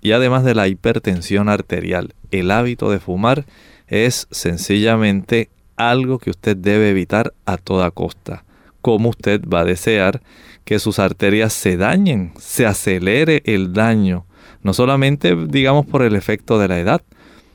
[0.00, 2.14] y además de la hipertensión arterial.
[2.30, 3.46] El hábito de fumar
[3.88, 8.44] es sencillamente algo que usted debe evitar a toda costa.
[8.82, 10.20] ¿Cómo usted va a desear
[10.64, 14.26] que sus arterias se dañen, se acelere el daño?
[14.62, 17.02] No solamente, digamos, por el efecto de la edad,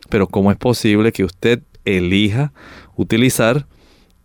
[0.10, 2.54] pero cómo es posible que usted elija
[2.96, 3.68] utilizar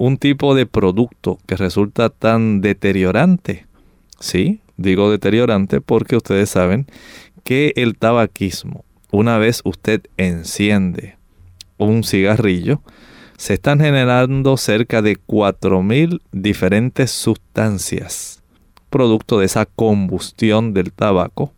[0.05, 3.67] un tipo de producto que resulta tan deteriorante,
[4.19, 4.61] ¿sí?
[4.77, 6.89] Digo deteriorante porque ustedes saben
[7.45, 11.19] que el tabaquismo, una vez usted enciende
[11.79, 12.83] un cigarrillo,
[13.37, 18.43] se están generando cerca de 4.000 diferentes sustancias,
[18.91, 21.53] producto de esa combustión del tabaco.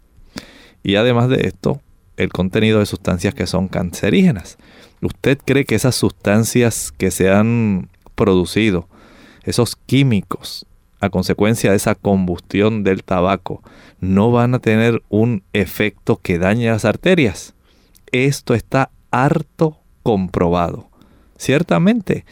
[0.83, 1.81] Y además de esto,
[2.19, 4.59] el contenido de sustancias que son cancerígenas.
[5.01, 8.89] ¿Usted cree que esas sustancias que se han producido,
[9.43, 10.67] esos químicos,
[11.01, 13.63] a consecuencia de esa combustión del tabaco,
[14.01, 17.55] no van a tener un efecto que dañe las arterias?
[18.13, 20.89] Esto está harto comprobado.
[21.37, 22.25] Ciertamente,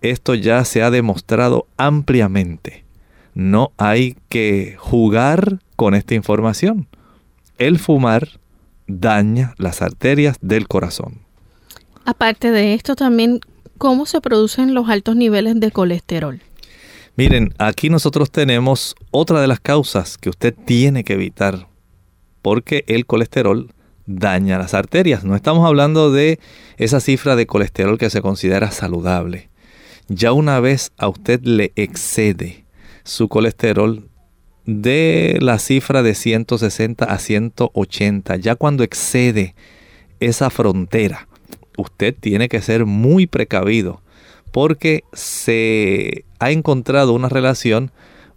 [0.00, 2.84] esto ya se ha demostrado ampliamente.
[3.34, 6.88] No hay que jugar con esta información.
[7.58, 8.40] El fumar
[8.86, 11.20] daña las arterias del corazón.
[12.04, 13.40] Aparte de esto, también,
[13.78, 16.40] ¿cómo se producen los altos niveles de colesterol?
[17.16, 21.66] Miren, aquí nosotros tenemos otra de las causas que usted tiene que evitar,
[22.42, 23.72] porque el colesterol
[24.06, 25.24] daña las arterias.
[25.24, 26.38] No estamos hablando de
[26.76, 29.48] esa cifra de colesterol que se considera saludable.
[30.08, 32.64] Ya una vez a usted le excede
[33.02, 34.08] su colesterol
[34.66, 39.54] de la cifra de 160 a 180, ya cuando excede
[40.20, 41.28] esa frontera,
[41.76, 44.00] usted tiene que ser muy precavido
[44.52, 47.90] porque se ha encontrado una relación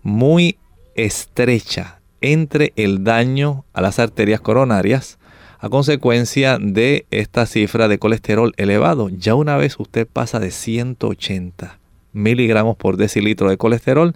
[0.03, 0.57] muy
[0.95, 5.17] estrecha entre el daño a las arterias coronarias
[5.59, 9.09] a consecuencia de esta cifra de colesterol elevado.
[9.09, 11.79] Ya una vez usted pasa de 180
[12.13, 14.15] miligramos por decilitro de colesterol,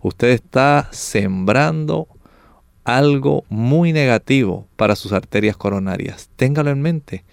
[0.00, 2.08] usted está sembrando
[2.84, 6.28] algo muy negativo para sus arterias coronarias.
[6.36, 7.24] Téngalo en mente.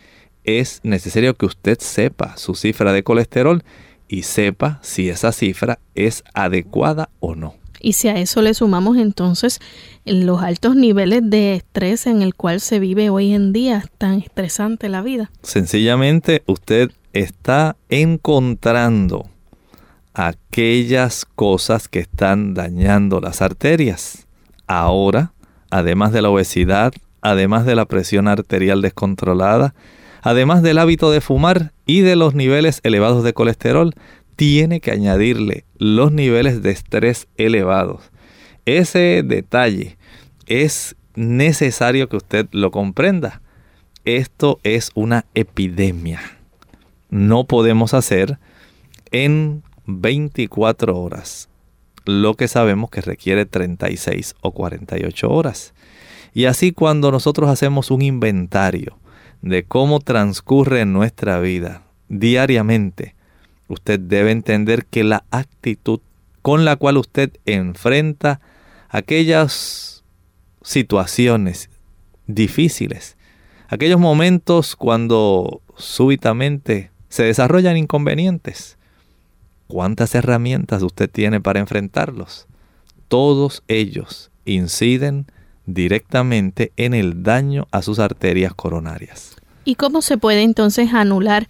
[0.44, 3.64] Es necesario que usted sepa su cifra de colesterol
[4.08, 7.56] y sepa si esa cifra es adecuada o no.
[7.80, 9.60] Y si a eso le sumamos entonces
[10.06, 14.88] los altos niveles de estrés en el cual se vive hoy en día, tan estresante
[14.89, 15.32] la vida.
[15.42, 19.26] Sencillamente usted está encontrando
[20.14, 24.28] aquellas cosas que están dañando las arterias.
[24.68, 25.34] Ahora,
[25.70, 29.74] además de la obesidad, además de la presión arterial descontrolada,
[30.22, 33.93] además del hábito de fumar y de los niveles elevados de colesterol,
[34.36, 38.11] tiene que añadirle los niveles de estrés elevados.
[38.65, 39.97] Ese detalle
[40.47, 43.41] es necesario que usted lo comprenda.
[44.05, 46.22] Esto es una epidemia.
[47.09, 48.39] No podemos hacer
[49.11, 51.49] en 24 horas
[52.05, 55.74] lo que sabemos que requiere 36 o 48 horas.
[56.34, 58.97] Y así cuando nosotros hacemos un inventario
[59.42, 63.16] de cómo transcurre nuestra vida diariamente,
[63.68, 66.00] usted debe entender que la actitud
[66.42, 68.42] con la cual usted enfrenta
[68.89, 70.04] aquellas
[70.62, 71.70] situaciones
[72.28, 73.18] difíciles,
[73.68, 78.78] aquellos momentos cuando súbitamente se desarrollan inconvenientes,
[79.68, 82.48] ¿cuántas herramientas usted tiene para enfrentarlos?
[83.08, 85.28] Todos ellos inciden
[85.74, 89.36] directamente en el daño a sus arterias coronarias.
[89.63, 91.47] ¿Y cómo se puede entonces anular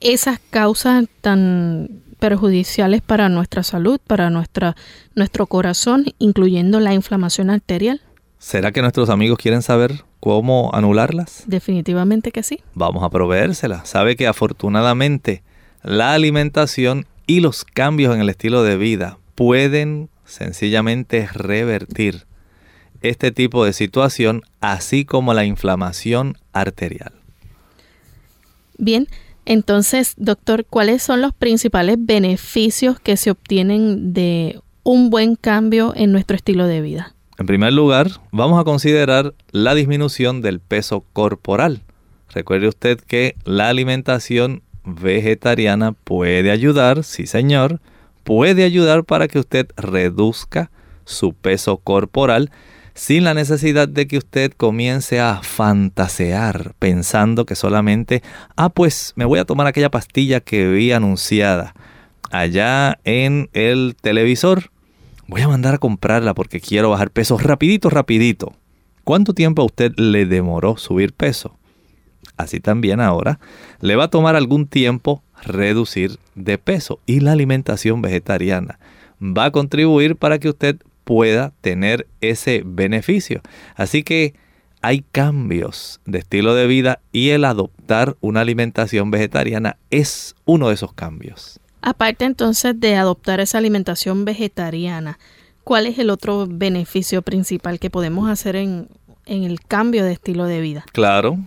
[0.00, 4.76] esas causas tan perjudiciales para nuestra salud, para nuestra,
[5.14, 8.00] nuestro corazón, incluyendo la inflamación arterial?
[8.38, 11.44] ¿Será que nuestros amigos quieren saber cómo anularlas?
[11.46, 12.60] Definitivamente que sí.
[12.74, 13.84] Vamos a proveérsela.
[13.84, 15.42] Sabe que afortunadamente
[15.82, 22.26] la alimentación y los cambios en el estilo de vida pueden sencillamente revertir
[23.02, 27.12] este tipo de situación, así como la inflamación arterial.
[28.78, 29.08] Bien,
[29.44, 36.12] entonces, doctor, ¿cuáles son los principales beneficios que se obtienen de un buen cambio en
[36.12, 37.14] nuestro estilo de vida?
[37.38, 41.82] En primer lugar, vamos a considerar la disminución del peso corporal.
[42.28, 47.80] Recuerde usted que la alimentación vegetariana puede ayudar, sí señor,
[48.24, 50.70] puede ayudar para que usted reduzca
[51.04, 52.50] su peso corporal
[52.94, 58.22] sin la necesidad de que usted comience a fantasear pensando que solamente,
[58.56, 61.74] ah, pues me voy a tomar aquella pastilla que vi anunciada
[62.30, 64.70] allá en el televisor.
[65.26, 68.52] Voy a mandar a comprarla porque quiero bajar peso rapidito, rapidito.
[69.04, 71.56] ¿Cuánto tiempo a usted le demoró subir peso?
[72.36, 73.38] Así también ahora
[73.80, 78.78] le va a tomar algún tiempo reducir de peso y la alimentación vegetariana
[79.20, 80.76] va a contribuir para que usted
[81.10, 83.40] pueda tener ese beneficio.
[83.74, 84.34] Así que
[84.80, 90.74] hay cambios de estilo de vida y el adoptar una alimentación vegetariana es uno de
[90.74, 91.58] esos cambios.
[91.82, 95.18] Aparte entonces de adoptar esa alimentación vegetariana,
[95.64, 98.88] ¿Cuál es el otro beneficio principal que podemos hacer en,
[99.26, 100.84] en el cambio de estilo de vida?
[100.92, 101.38] Claro,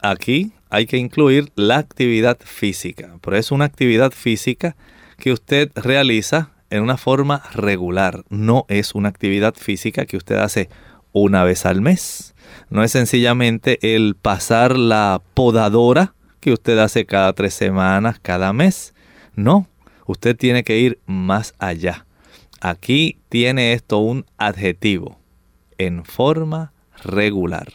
[0.00, 4.76] aquí hay que incluir la actividad física, pero es una actividad física
[5.18, 10.68] que usted realiza en una forma regular, no es una actividad física que usted hace
[11.12, 12.34] una vez al mes,
[12.68, 18.94] no es sencillamente el pasar la podadora que usted hace cada tres semanas, cada mes,
[19.34, 19.68] no,
[20.06, 22.06] usted tiene que ir más allá.
[22.60, 25.18] Aquí tiene esto un adjetivo,
[25.78, 27.68] en forma regular.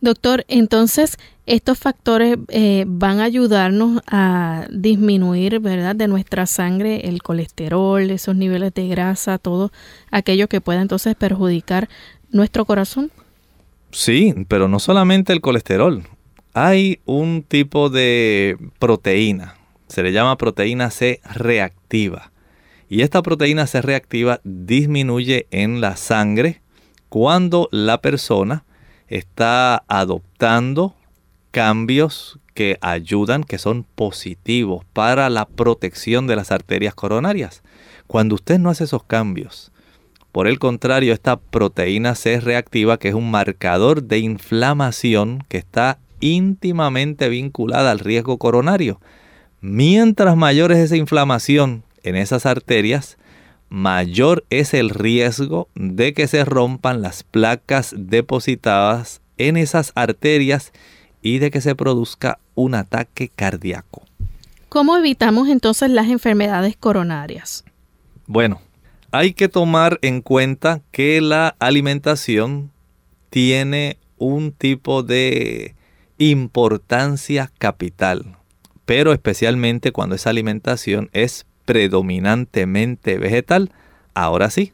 [0.00, 7.22] Doctor, entonces estos factores eh, van a ayudarnos a disminuir, ¿verdad?, de nuestra sangre el
[7.22, 9.72] colesterol, esos niveles de grasa, todo
[10.10, 11.88] aquello que pueda entonces perjudicar
[12.30, 13.10] nuestro corazón.
[13.90, 16.04] Sí, pero no solamente el colesterol.
[16.52, 19.54] Hay un tipo de proteína,
[19.88, 22.30] se le llama proteína C reactiva.
[22.88, 26.62] Y esta proteína C reactiva disminuye en la sangre
[27.08, 28.64] cuando la persona
[29.08, 30.94] está adoptando
[31.50, 37.62] cambios que ayudan, que son positivos para la protección de las arterias coronarias.
[38.06, 39.70] Cuando usted no hace esos cambios,
[40.32, 45.98] por el contrario, esta proteína C reactiva, que es un marcador de inflamación que está
[46.20, 49.00] íntimamente vinculada al riesgo coronario.
[49.60, 53.17] Mientras mayor es esa inflamación en esas arterias,
[53.68, 60.72] mayor es el riesgo de que se rompan las placas depositadas en esas arterias
[61.22, 64.02] y de que se produzca un ataque cardíaco.
[64.68, 67.64] ¿Cómo evitamos entonces las enfermedades coronarias?
[68.26, 68.60] Bueno,
[69.10, 72.70] hay que tomar en cuenta que la alimentación
[73.30, 75.74] tiene un tipo de
[76.18, 78.36] importancia capital,
[78.84, 83.70] pero especialmente cuando esa alimentación es predominantemente vegetal.
[84.14, 84.72] Ahora sí,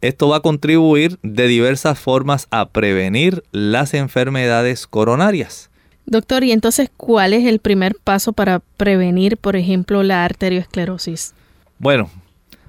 [0.00, 5.70] esto va a contribuir de diversas formas a prevenir las enfermedades coronarias.
[6.06, 11.34] Doctor, ¿y entonces cuál es el primer paso para prevenir, por ejemplo, la arteriosclerosis?
[11.78, 12.10] Bueno,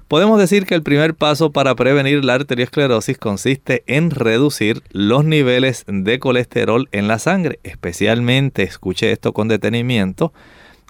[0.06, 5.84] podemos decir que el primer paso para prevenir la arteriosclerosis consiste en reducir los niveles
[5.88, 10.32] de colesterol en la sangre, especialmente, escuche esto con detenimiento,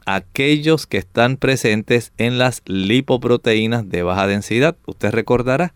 [0.06, 4.76] aquellos que están presentes en las lipoproteínas de baja densidad.
[4.86, 5.74] Usted recordará,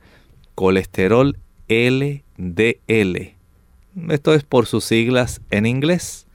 [0.54, 1.36] colesterol
[1.68, 3.34] LDL.
[4.08, 6.26] Esto es por sus siglas en inglés.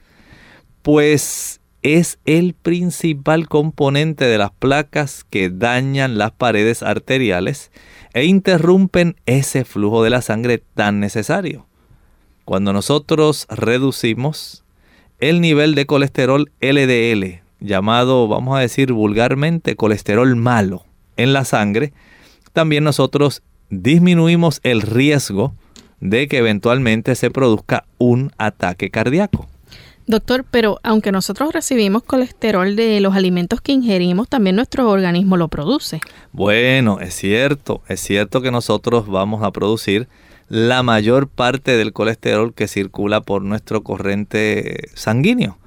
[0.82, 7.70] Pues es el principal componente de las placas que dañan las paredes arteriales
[8.12, 11.66] e interrumpen ese flujo de la sangre tan necesario.
[12.44, 14.64] Cuando nosotros reducimos
[15.18, 20.84] el nivel de colesterol LDL, llamado, vamos a decir vulgarmente, colesterol malo
[21.16, 21.92] en la sangre,
[22.52, 25.54] también nosotros disminuimos el riesgo
[26.00, 29.48] de que eventualmente se produzca un ataque cardíaco.
[30.06, 35.48] Doctor, pero aunque nosotros recibimos colesterol de los alimentos que ingerimos, también nuestro organismo lo
[35.48, 36.00] produce.
[36.32, 40.06] Bueno, es cierto, es cierto que nosotros vamos a producir
[40.48, 45.58] la mayor parte del colesterol que circula por nuestro corriente sanguíneo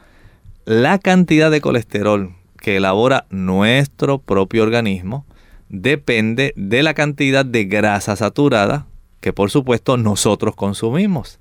[0.70, 5.26] la cantidad de colesterol que elabora nuestro propio organismo
[5.68, 8.86] depende de la cantidad de grasa saturada
[9.20, 11.40] que por supuesto nosotros consumimos.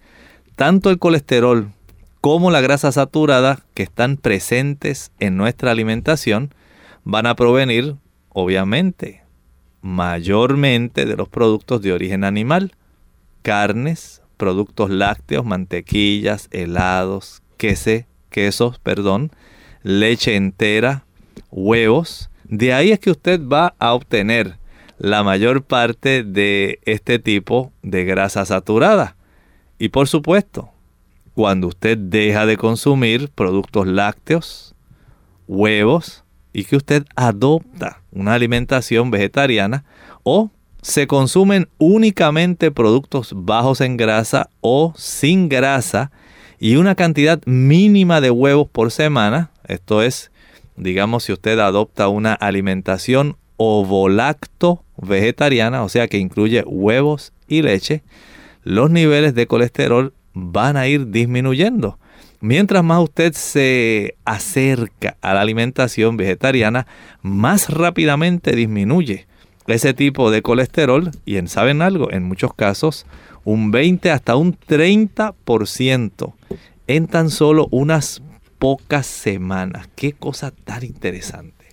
[0.56, 1.72] Tanto el colesterol
[2.22, 6.54] como la grasa saturada que están presentes en nuestra alimentación
[7.04, 7.96] van a provenir,
[8.30, 9.24] obviamente,
[9.82, 12.72] mayormente de los productos de origen animal,
[13.42, 19.30] carnes, productos lácteos, mantequillas, helados, queso, quesos, perdón,
[19.82, 21.04] leche entera,
[21.50, 22.30] huevos.
[22.44, 24.56] De ahí es que usted va a obtener
[24.98, 29.16] la mayor parte de este tipo de grasa saturada.
[29.78, 30.70] Y por supuesto,
[31.34, 34.74] cuando usted deja de consumir productos lácteos,
[35.46, 39.84] huevos, y que usted adopta una alimentación vegetariana
[40.24, 40.50] o
[40.82, 46.10] se consumen únicamente productos bajos en grasa o sin grasa
[46.58, 49.50] y una cantidad mínima de huevos por semana.
[49.66, 50.30] Esto es,
[50.76, 58.02] digamos, si usted adopta una alimentación ovolacto vegetariana, o sea que incluye huevos y leche,
[58.64, 61.98] los niveles de colesterol van a ir disminuyendo.
[62.40, 66.86] Mientras más usted se acerca a la alimentación vegetariana,
[67.22, 69.27] más rápidamente disminuye
[69.68, 73.06] ese tipo de colesterol y en saben algo, en muchos casos
[73.44, 76.34] un 20 hasta un 30%
[76.86, 78.22] en tan solo unas
[78.58, 79.88] pocas semanas.
[79.94, 81.66] Qué cosa tan interesante.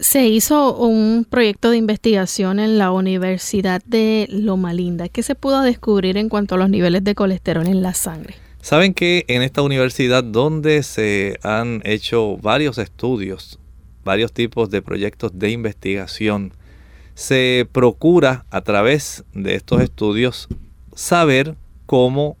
[0.00, 5.08] Se hizo un proyecto de investigación en la Universidad de Loma Linda.
[5.08, 8.34] ¿Qué se pudo descubrir en cuanto a los niveles de colesterol en la sangre?
[8.60, 13.60] Saben que en esta universidad donde se han hecho varios estudios,
[14.04, 16.52] varios tipos de proyectos de investigación,
[17.14, 20.48] se procura a través de estos estudios
[20.94, 21.56] saber
[21.86, 22.36] cómo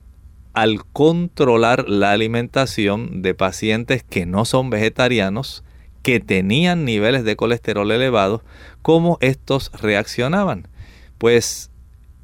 [0.52, 5.64] al controlar la alimentación de pacientes que no son vegetarianos,
[6.02, 8.42] que tenían niveles de colesterol elevados,
[8.82, 10.68] cómo estos reaccionaban.
[11.18, 11.70] Pues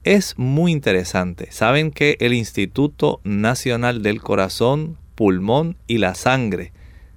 [0.04, 1.50] es muy interesante.
[1.52, 6.72] Saben que el Instituto Nacional del Corazón, Pulmón y la Sangre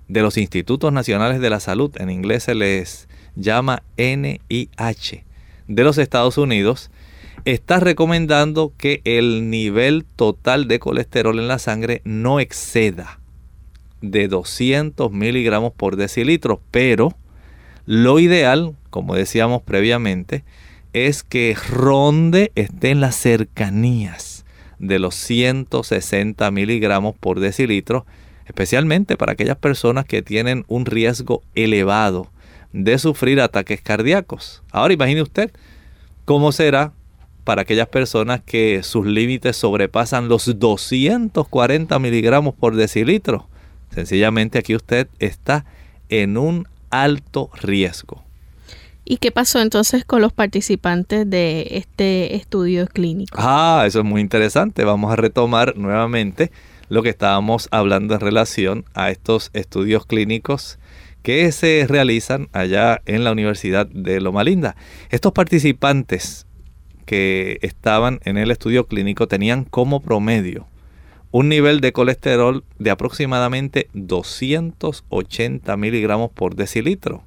[0.07, 5.25] de los Institutos Nacionales de la Salud, en inglés se les llama NIH,
[5.67, 6.91] de los Estados Unidos,
[7.45, 13.19] está recomendando que el nivel total de colesterol en la sangre no exceda
[14.01, 17.15] de 200 miligramos por decilitro, pero
[17.86, 20.43] lo ideal, como decíamos previamente,
[20.93, 24.45] es que ronde esté en las cercanías
[24.79, 28.05] de los 160 miligramos por decilitro,
[28.45, 32.29] especialmente para aquellas personas que tienen un riesgo elevado
[32.74, 34.63] de sufrir ataques cardíacos.
[34.72, 35.51] Ahora imagine usted
[36.26, 36.93] cómo será
[37.43, 43.47] para aquellas personas que sus límites sobrepasan los 240 miligramos por decilitro.
[43.93, 45.65] Sencillamente aquí usted está
[46.09, 48.24] en un alto riesgo.
[49.03, 53.38] ¿Y qué pasó entonces con los participantes de este estudio clínico?
[53.41, 54.86] Ah, eso es muy interesante.
[54.86, 56.51] Vamos a retomar nuevamente
[56.88, 60.78] lo que estábamos hablando en relación a estos estudios clínicos
[61.24, 64.76] que se realizan allá en la Universidad de Loma Linda.
[65.09, 66.47] Estos participantes
[67.05, 70.67] que estaban en el estudio clínico tenían como promedio
[71.32, 77.24] un nivel de colesterol de aproximadamente 280 miligramos por decilitro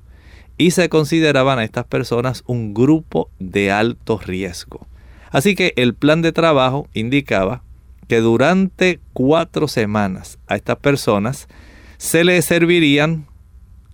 [0.58, 4.86] y se consideraban a estas personas un grupo de alto riesgo.
[5.30, 7.62] Así que el plan de trabajo indicaba
[8.06, 11.48] que durante cuatro semanas a estas personas
[11.96, 13.26] se les servirían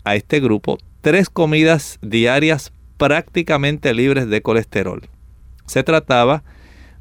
[0.04, 5.08] a este grupo tres comidas diarias prácticamente libres de colesterol.
[5.66, 6.42] Se trataba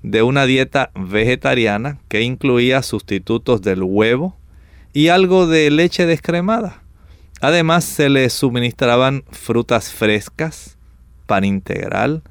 [0.04, 4.38] de una dieta vegetariana que incluía sustitutos del huevo
[4.93, 6.84] y algo de leche descremada.
[7.41, 10.78] Además se le suministraban frutas frescas,
[11.26, 12.24] pan integral,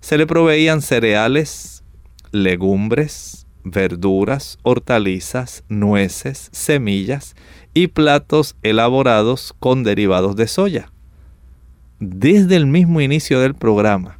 [0.00, 1.84] se le proveían cereales,
[2.32, 7.36] legumbres, verduras, hortalizas, nueces, semillas
[7.74, 10.90] y platos elaborados con derivados de soya.
[12.00, 14.18] Desde el mismo inicio del programa,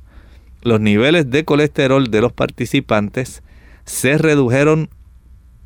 [0.62, 3.42] los niveles de colesterol de los participantes
[3.84, 4.88] se redujeron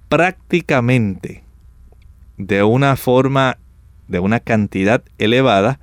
[0.09, 1.45] prácticamente
[2.39, 3.59] de una forma,
[4.09, 5.81] de una cantidad elevada,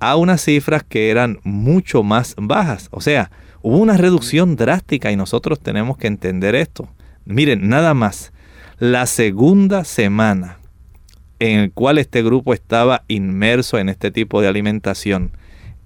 [0.00, 2.88] a unas cifras que eran mucho más bajas.
[2.90, 3.30] O sea,
[3.62, 6.88] hubo una reducción drástica y nosotros tenemos que entender esto.
[7.24, 8.32] Miren, nada más,
[8.78, 10.57] la segunda semana
[11.38, 15.30] en el cual este grupo estaba inmerso en este tipo de alimentación,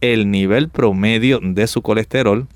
[0.00, 2.46] el nivel promedio de su colesterol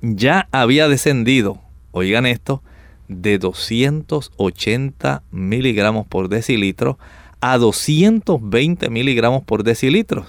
[0.00, 1.60] ya había descendido,
[1.92, 2.62] oigan esto,
[3.08, 6.98] de 280 miligramos por decilitro
[7.40, 10.26] a 220 miligramos por decilitro.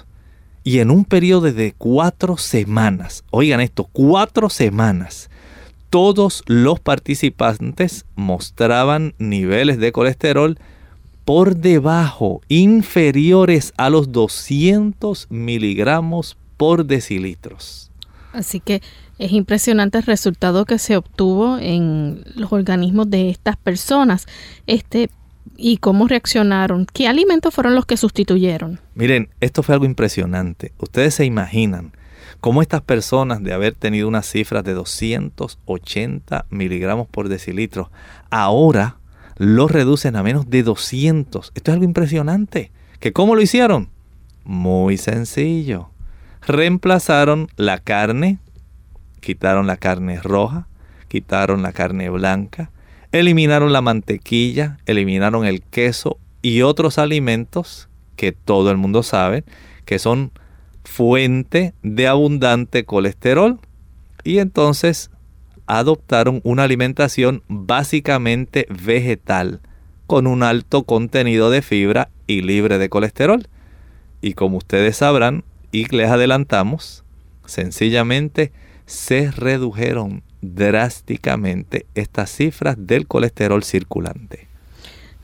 [0.63, 5.29] Y en un periodo de cuatro semanas, oigan esto, cuatro semanas,
[5.89, 10.57] todos los participantes mostraban niveles de colesterol
[11.25, 17.91] por debajo, inferiores a los 200 miligramos por decilitros.
[18.33, 18.81] Así que
[19.19, 24.25] es impresionante el resultado que se obtuvo en los organismos de estas personas.
[24.67, 25.09] Este,
[25.55, 26.87] ¿Y cómo reaccionaron?
[26.91, 28.79] ¿Qué alimentos fueron los que sustituyeron?
[28.95, 30.73] Miren, esto fue algo impresionante.
[30.79, 31.93] Ustedes se imaginan
[32.39, 37.91] cómo estas personas de haber tenido unas cifras de 280 miligramos por decilitro,
[38.31, 38.97] ahora
[39.37, 41.51] lo reducen a menos de 200.
[41.55, 42.71] Esto es algo impresionante.
[42.99, 43.89] ¿Que ¿Cómo lo hicieron?
[44.43, 45.89] Muy sencillo.
[46.45, 48.39] Reemplazaron la carne,
[49.19, 50.67] quitaron la carne roja,
[51.07, 52.71] quitaron la carne blanca,
[53.11, 59.43] eliminaron la mantequilla, eliminaron el queso y otros alimentos que todo el mundo sabe
[59.85, 60.31] que son
[60.83, 63.59] fuente de abundante colesterol.
[64.23, 65.11] Y entonces
[65.67, 69.61] adoptaron una alimentación básicamente vegetal,
[70.07, 73.47] con un alto contenido de fibra y libre de colesterol.
[74.21, 77.03] Y como ustedes sabrán, y les adelantamos,
[77.45, 78.51] sencillamente
[78.85, 84.52] se redujeron drásticamente estas cifras del colesterol circulante.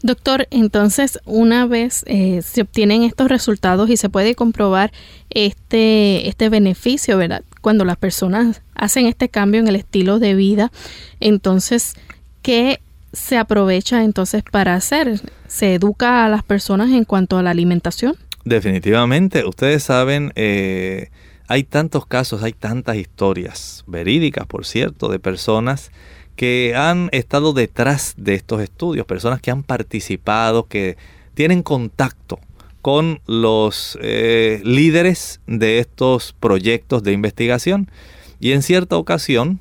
[0.02, 4.92] Doctor, entonces una vez eh, se obtienen estos resultados y se puede comprobar
[5.30, 7.44] este, este beneficio, ¿verdad?
[7.62, 10.72] Cuando las personas hacen este cambio en el estilo de vida,
[11.20, 11.96] entonces,
[12.42, 12.80] ¿qué
[13.12, 15.20] se aprovecha entonces para hacer?
[15.48, 18.16] ¿Se educa a las personas en cuanto a la alimentación?
[18.46, 21.10] Definitivamente, ustedes saben, eh,
[21.48, 25.92] hay tantos casos, hay tantas historias, verídicas por cierto, de personas
[26.40, 30.96] que han estado detrás de estos estudios, personas que han participado, que
[31.34, 32.40] tienen contacto
[32.82, 37.92] con los eh, líderes de estos proyectos de investigación.
[38.40, 39.60] Y en cierta ocasión,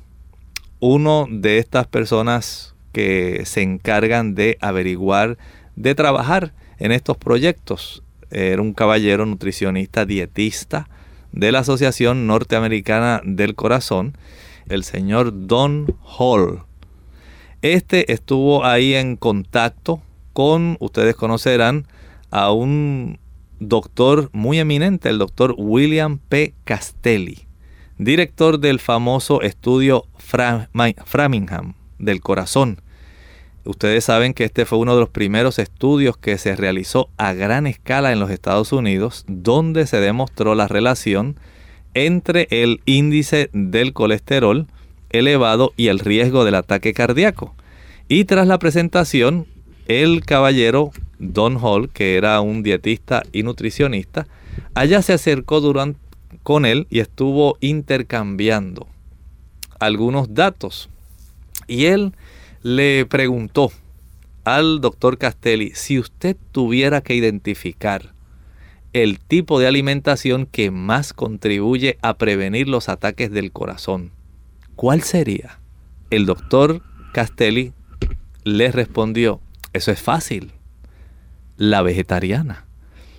[0.79, 5.37] uno de estas personas que se encargan de averiguar,
[5.75, 10.87] de trabajar en estos proyectos, era un caballero nutricionista dietista
[11.33, 14.17] de la Asociación Norteamericana del Corazón,
[14.69, 16.68] el señor Don Hall.
[17.61, 20.01] Este estuvo ahí en contacto
[20.31, 21.87] con, ustedes conocerán,
[22.31, 23.19] a un
[23.59, 26.53] doctor muy eminente, el doctor William P.
[26.63, 27.47] Castelli,
[27.97, 32.81] director del famoso estudio Framingham del corazón.
[33.65, 37.67] Ustedes saben que este fue uno de los primeros estudios que se realizó a gran
[37.67, 41.35] escala en los Estados Unidos, donde se demostró la relación
[41.93, 44.67] entre el índice del colesterol
[45.09, 47.55] elevado y el riesgo del ataque cardíaco.
[48.07, 49.47] Y tras la presentación,
[49.87, 54.27] el caballero Don Hall, que era un dietista y nutricionista,
[54.73, 55.61] allá se acercó
[56.43, 58.87] con él y estuvo intercambiando
[59.79, 60.89] algunos datos.
[61.67, 62.13] Y él
[62.63, 63.71] le preguntó
[64.43, 68.13] al doctor Castelli si usted tuviera que identificar
[68.93, 74.11] el tipo de alimentación que más contribuye a prevenir los ataques del corazón,
[74.79, 75.59] ¿cuál sería?
[76.09, 77.73] El doctor Castelli
[78.45, 79.41] le respondió,
[79.73, 80.53] eso es fácil,
[81.57, 82.65] la vegetariana.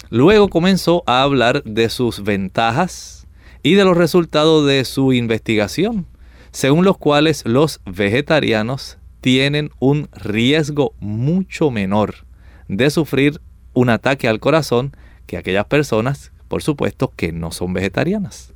[0.08, 3.26] Luego comenzó a hablar de sus ventajas
[3.62, 6.06] y de los resultados de su investigación,
[6.50, 12.24] según los cuales los vegetarianos tienen un riesgo mucho menor
[12.68, 13.38] de sufrir
[13.74, 14.96] un ataque al corazón
[15.26, 18.54] que aquellas personas, por supuesto, que no son vegetarianas.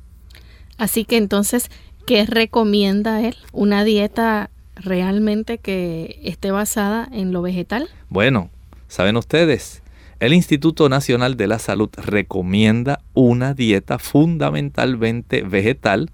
[0.77, 1.69] Así que entonces,
[2.05, 3.35] ¿qué recomienda él?
[3.51, 7.89] ¿Una dieta realmente que esté basada en lo vegetal?
[8.09, 8.49] Bueno,
[8.87, 9.81] saben ustedes,
[10.19, 16.11] el Instituto Nacional de la Salud recomienda una dieta fundamentalmente vegetal,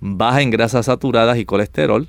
[0.00, 2.08] baja en grasas saturadas y colesterol,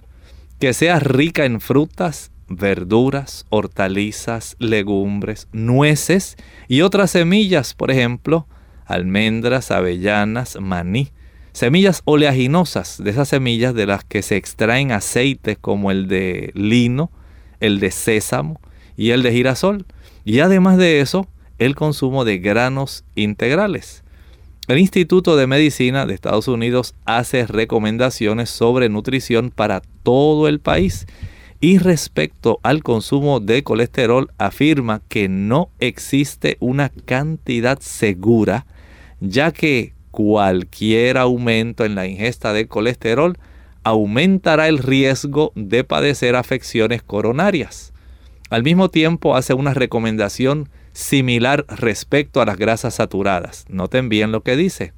[0.59, 6.35] que sea rica en frutas, verduras, hortalizas, legumbres, nueces
[6.67, 8.45] y otras semillas, por ejemplo,
[8.85, 11.11] almendras, avellanas, maní.
[11.53, 17.11] Semillas oleaginosas, de esas semillas de las que se extraen aceites como el de lino,
[17.59, 18.61] el de sésamo
[18.95, 19.85] y el de girasol.
[20.23, 21.27] Y además de eso,
[21.59, 24.03] el consumo de granos integrales.
[24.67, 31.07] El Instituto de Medicina de Estados Unidos hace recomendaciones sobre nutrición para todo el país
[31.59, 38.65] y respecto al consumo de colesterol afirma que no existe una cantidad segura
[39.19, 43.37] ya que cualquier aumento en la ingesta de colesterol
[43.83, 47.93] aumentará el riesgo de padecer afecciones coronarias.
[48.49, 53.65] Al mismo tiempo hace una recomendación similar respecto a las grasas saturadas.
[53.69, 54.93] Noten bien lo que dice.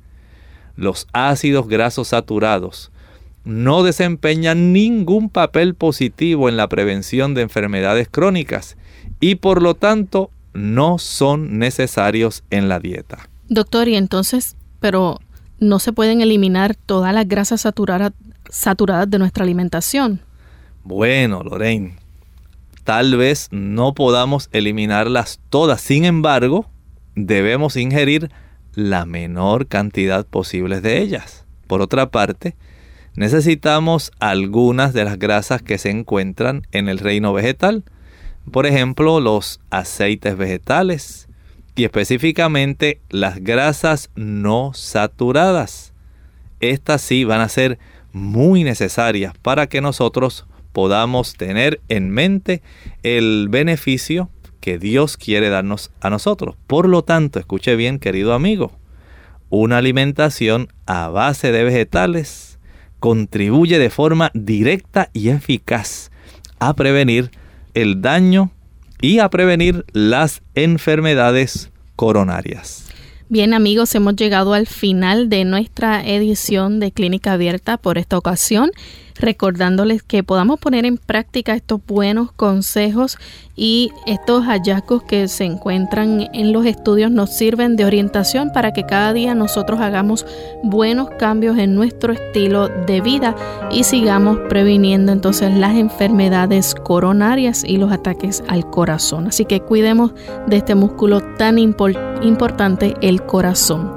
[0.75, 2.91] Los ácidos grasos saturados
[3.45, 8.77] no desempeñan ningún papel positivo en la prevención de enfermedades crónicas
[9.19, 13.29] y por lo tanto no son necesarios en la dieta.
[13.49, 15.21] Doctor, y entonces, pero
[15.59, 18.11] no se pueden eliminar todas las grasas saturadas,
[19.07, 20.19] de nuestra alimentación.
[20.83, 21.95] Bueno, Lorraine,
[22.83, 25.79] tal vez no podamos eliminarlas todas.
[25.79, 26.65] Sin embargo,
[27.15, 28.29] debemos ingerir
[28.73, 31.45] la menor cantidad posible de ellas.
[31.65, 32.57] Por otra parte,
[33.15, 37.85] necesitamos algunas de las grasas que se encuentran en el reino vegetal.
[38.51, 41.29] Por ejemplo, los aceites vegetales
[41.75, 45.93] y específicamente las grasas no saturadas.
[46.59, 47.79] Estas sí van a ser
[48.11, 52.61] muy necesarias para que nosotros podamos tener en mente
[53.01, 56.55] el beneficio que Dios quiere darnos a nosotros.
[56.67, 58.71] Por lo tanto, escuche bien, querido amigo,
[59.49, 62.59] una alimentación a base de vegetales
[62.99, 66.11] contribuye de forma directa y eficaz
[66.59, 67.29] a prevenir
[67.73, 68.51] el daño
[69.03, 72.87] y a prevenir las enfermedades coronarias.
[73.27, 78.71] Bien amigos, hemos llegado al final de nuestra edición de Clínica Abierta por esta ocasión.
[79.19, 83.17] Recordándoles que podamos poner en práctica estos buenos consejos
[83.55, 88.85] y estos hallazgos que se encuentran en los estudios nos sirven de orientación para que
[88.85, 90.25] cada día nosotros hagamos
[90.63, 93.35] buenos cambios en nuestro estilo de vida
[93.71, 99.27] y sigamos previniendo entonces las enfermedades coronarias y los ataques al corazón.
[99.27, 100.13] Así que cuidemos
[100.47, 103.95] de este músculo tan importante, el corazón.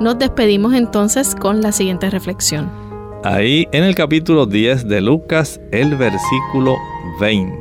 [0.00, 2.87] Nos despedimos entonces con la siguiente reflexión.
[3.24, 6.76] Ahí en el capítulo 10 de Lucas, el versículo
[7.18, 7.58] 20.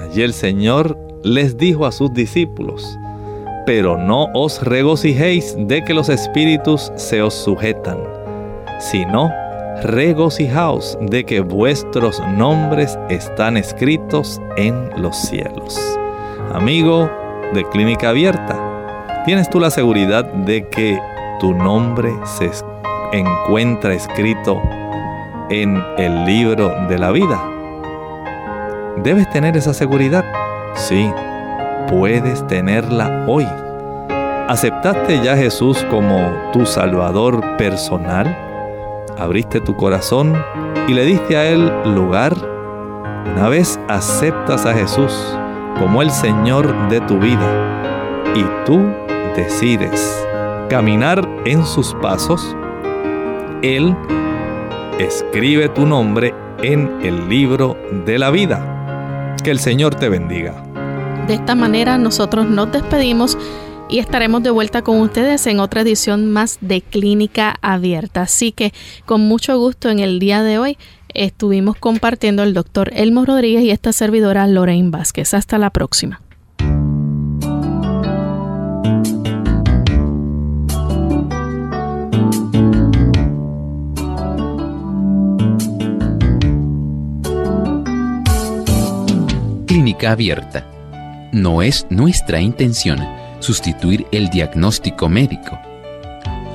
[0.00, 2.96] Allí el Señor les dijo a sus discípulos,
[3.66, 7.98] pero no os regocijéis de que los espíritus se os sujetan,
[8.78, 9.32] sino
[9.82, 15.76] regocijaos de que vuestros nombres están escritos en los cielos.
[16.52, 17.10] Amigo
[17.52, 20.96] de Clínica Abierta, ¿tienes tú la seguridad de que
[21.40, 22.46] tu nombre se
[23.12, 24.62] encuentra escrito
[25.50, 27.40] en el libro de la vida?
[29.02, 30.24] ¿Debes tener esa seguridad?
[30.74, 31.10] Sí,
[31.88, 33.46] puedes tenerla hoy.
[34.48, 38.36] ¿Aceptaste ya a Jesús como tu Salvador personal?
[39.18, 40.42] ¿Abriste tu corazón
[40.86, 42.34] y le diste a Él lugar?
[43.34, 45.12] Una vez aceptas a Jesús
[45.78, 47.78] como el Señor de tu vida
[48.34, 48.80] y tú
[49.36, 50.26] decides
[50.68, 52.56] caminar en sus pasos,
[53.62, 53.96] Él
[55.00, 56.32] escribe tu nombre
[56.62, 59.36] en el libro de la vida.
[59.42, 60.62] Que el Señor te bendiga.
[61.26, 63.36] De esta manera nosotros nos despedimos
[63.88, 68.22] y estaremos de vuelta con ustedes en otra edición más de Clínica Abierta.
[68.22, 68.72] Así que
[69.06, 70.78] con mucho gusto en el día de hoy
[71.12, 75.34] estuvimos compartiendo el doctor Elmo Rodríguez y esta servidora Lorraine Vázquez.
[75.34, 76.20] Hasta la próxima.
[89.78, 90.66] Clínica Abierta.
[91.30, 92.98] No es nuestra intención
[93.38, 95.56] sustituir el diagnóstico médico.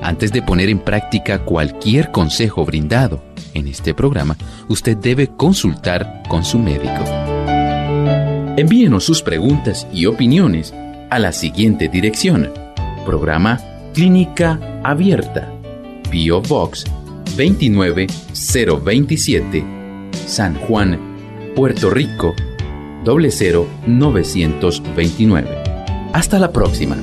[0.02, 4.36] Antes de poner en práctica cualquier consejo brindado en este programa,
[4.68, 7.02] usted debe consultar con su médico.
[8.58, 10.74] Envíenos sus preguntas y opiniones
[11.10, 12.52] a la siguiente dirección.
[13.06, 13.58] Programa
[13.94, 15.50] Clínica Abierta.
[16.12, 16.84] Bio Box
[17.38, 19.64] 29027.
[20.28, 21.00] San Juan,
[21.56, 22.36] Puerto Rico
[23.04, 25.46] 00929.
[26.14, 26.98] Hasta la próxima.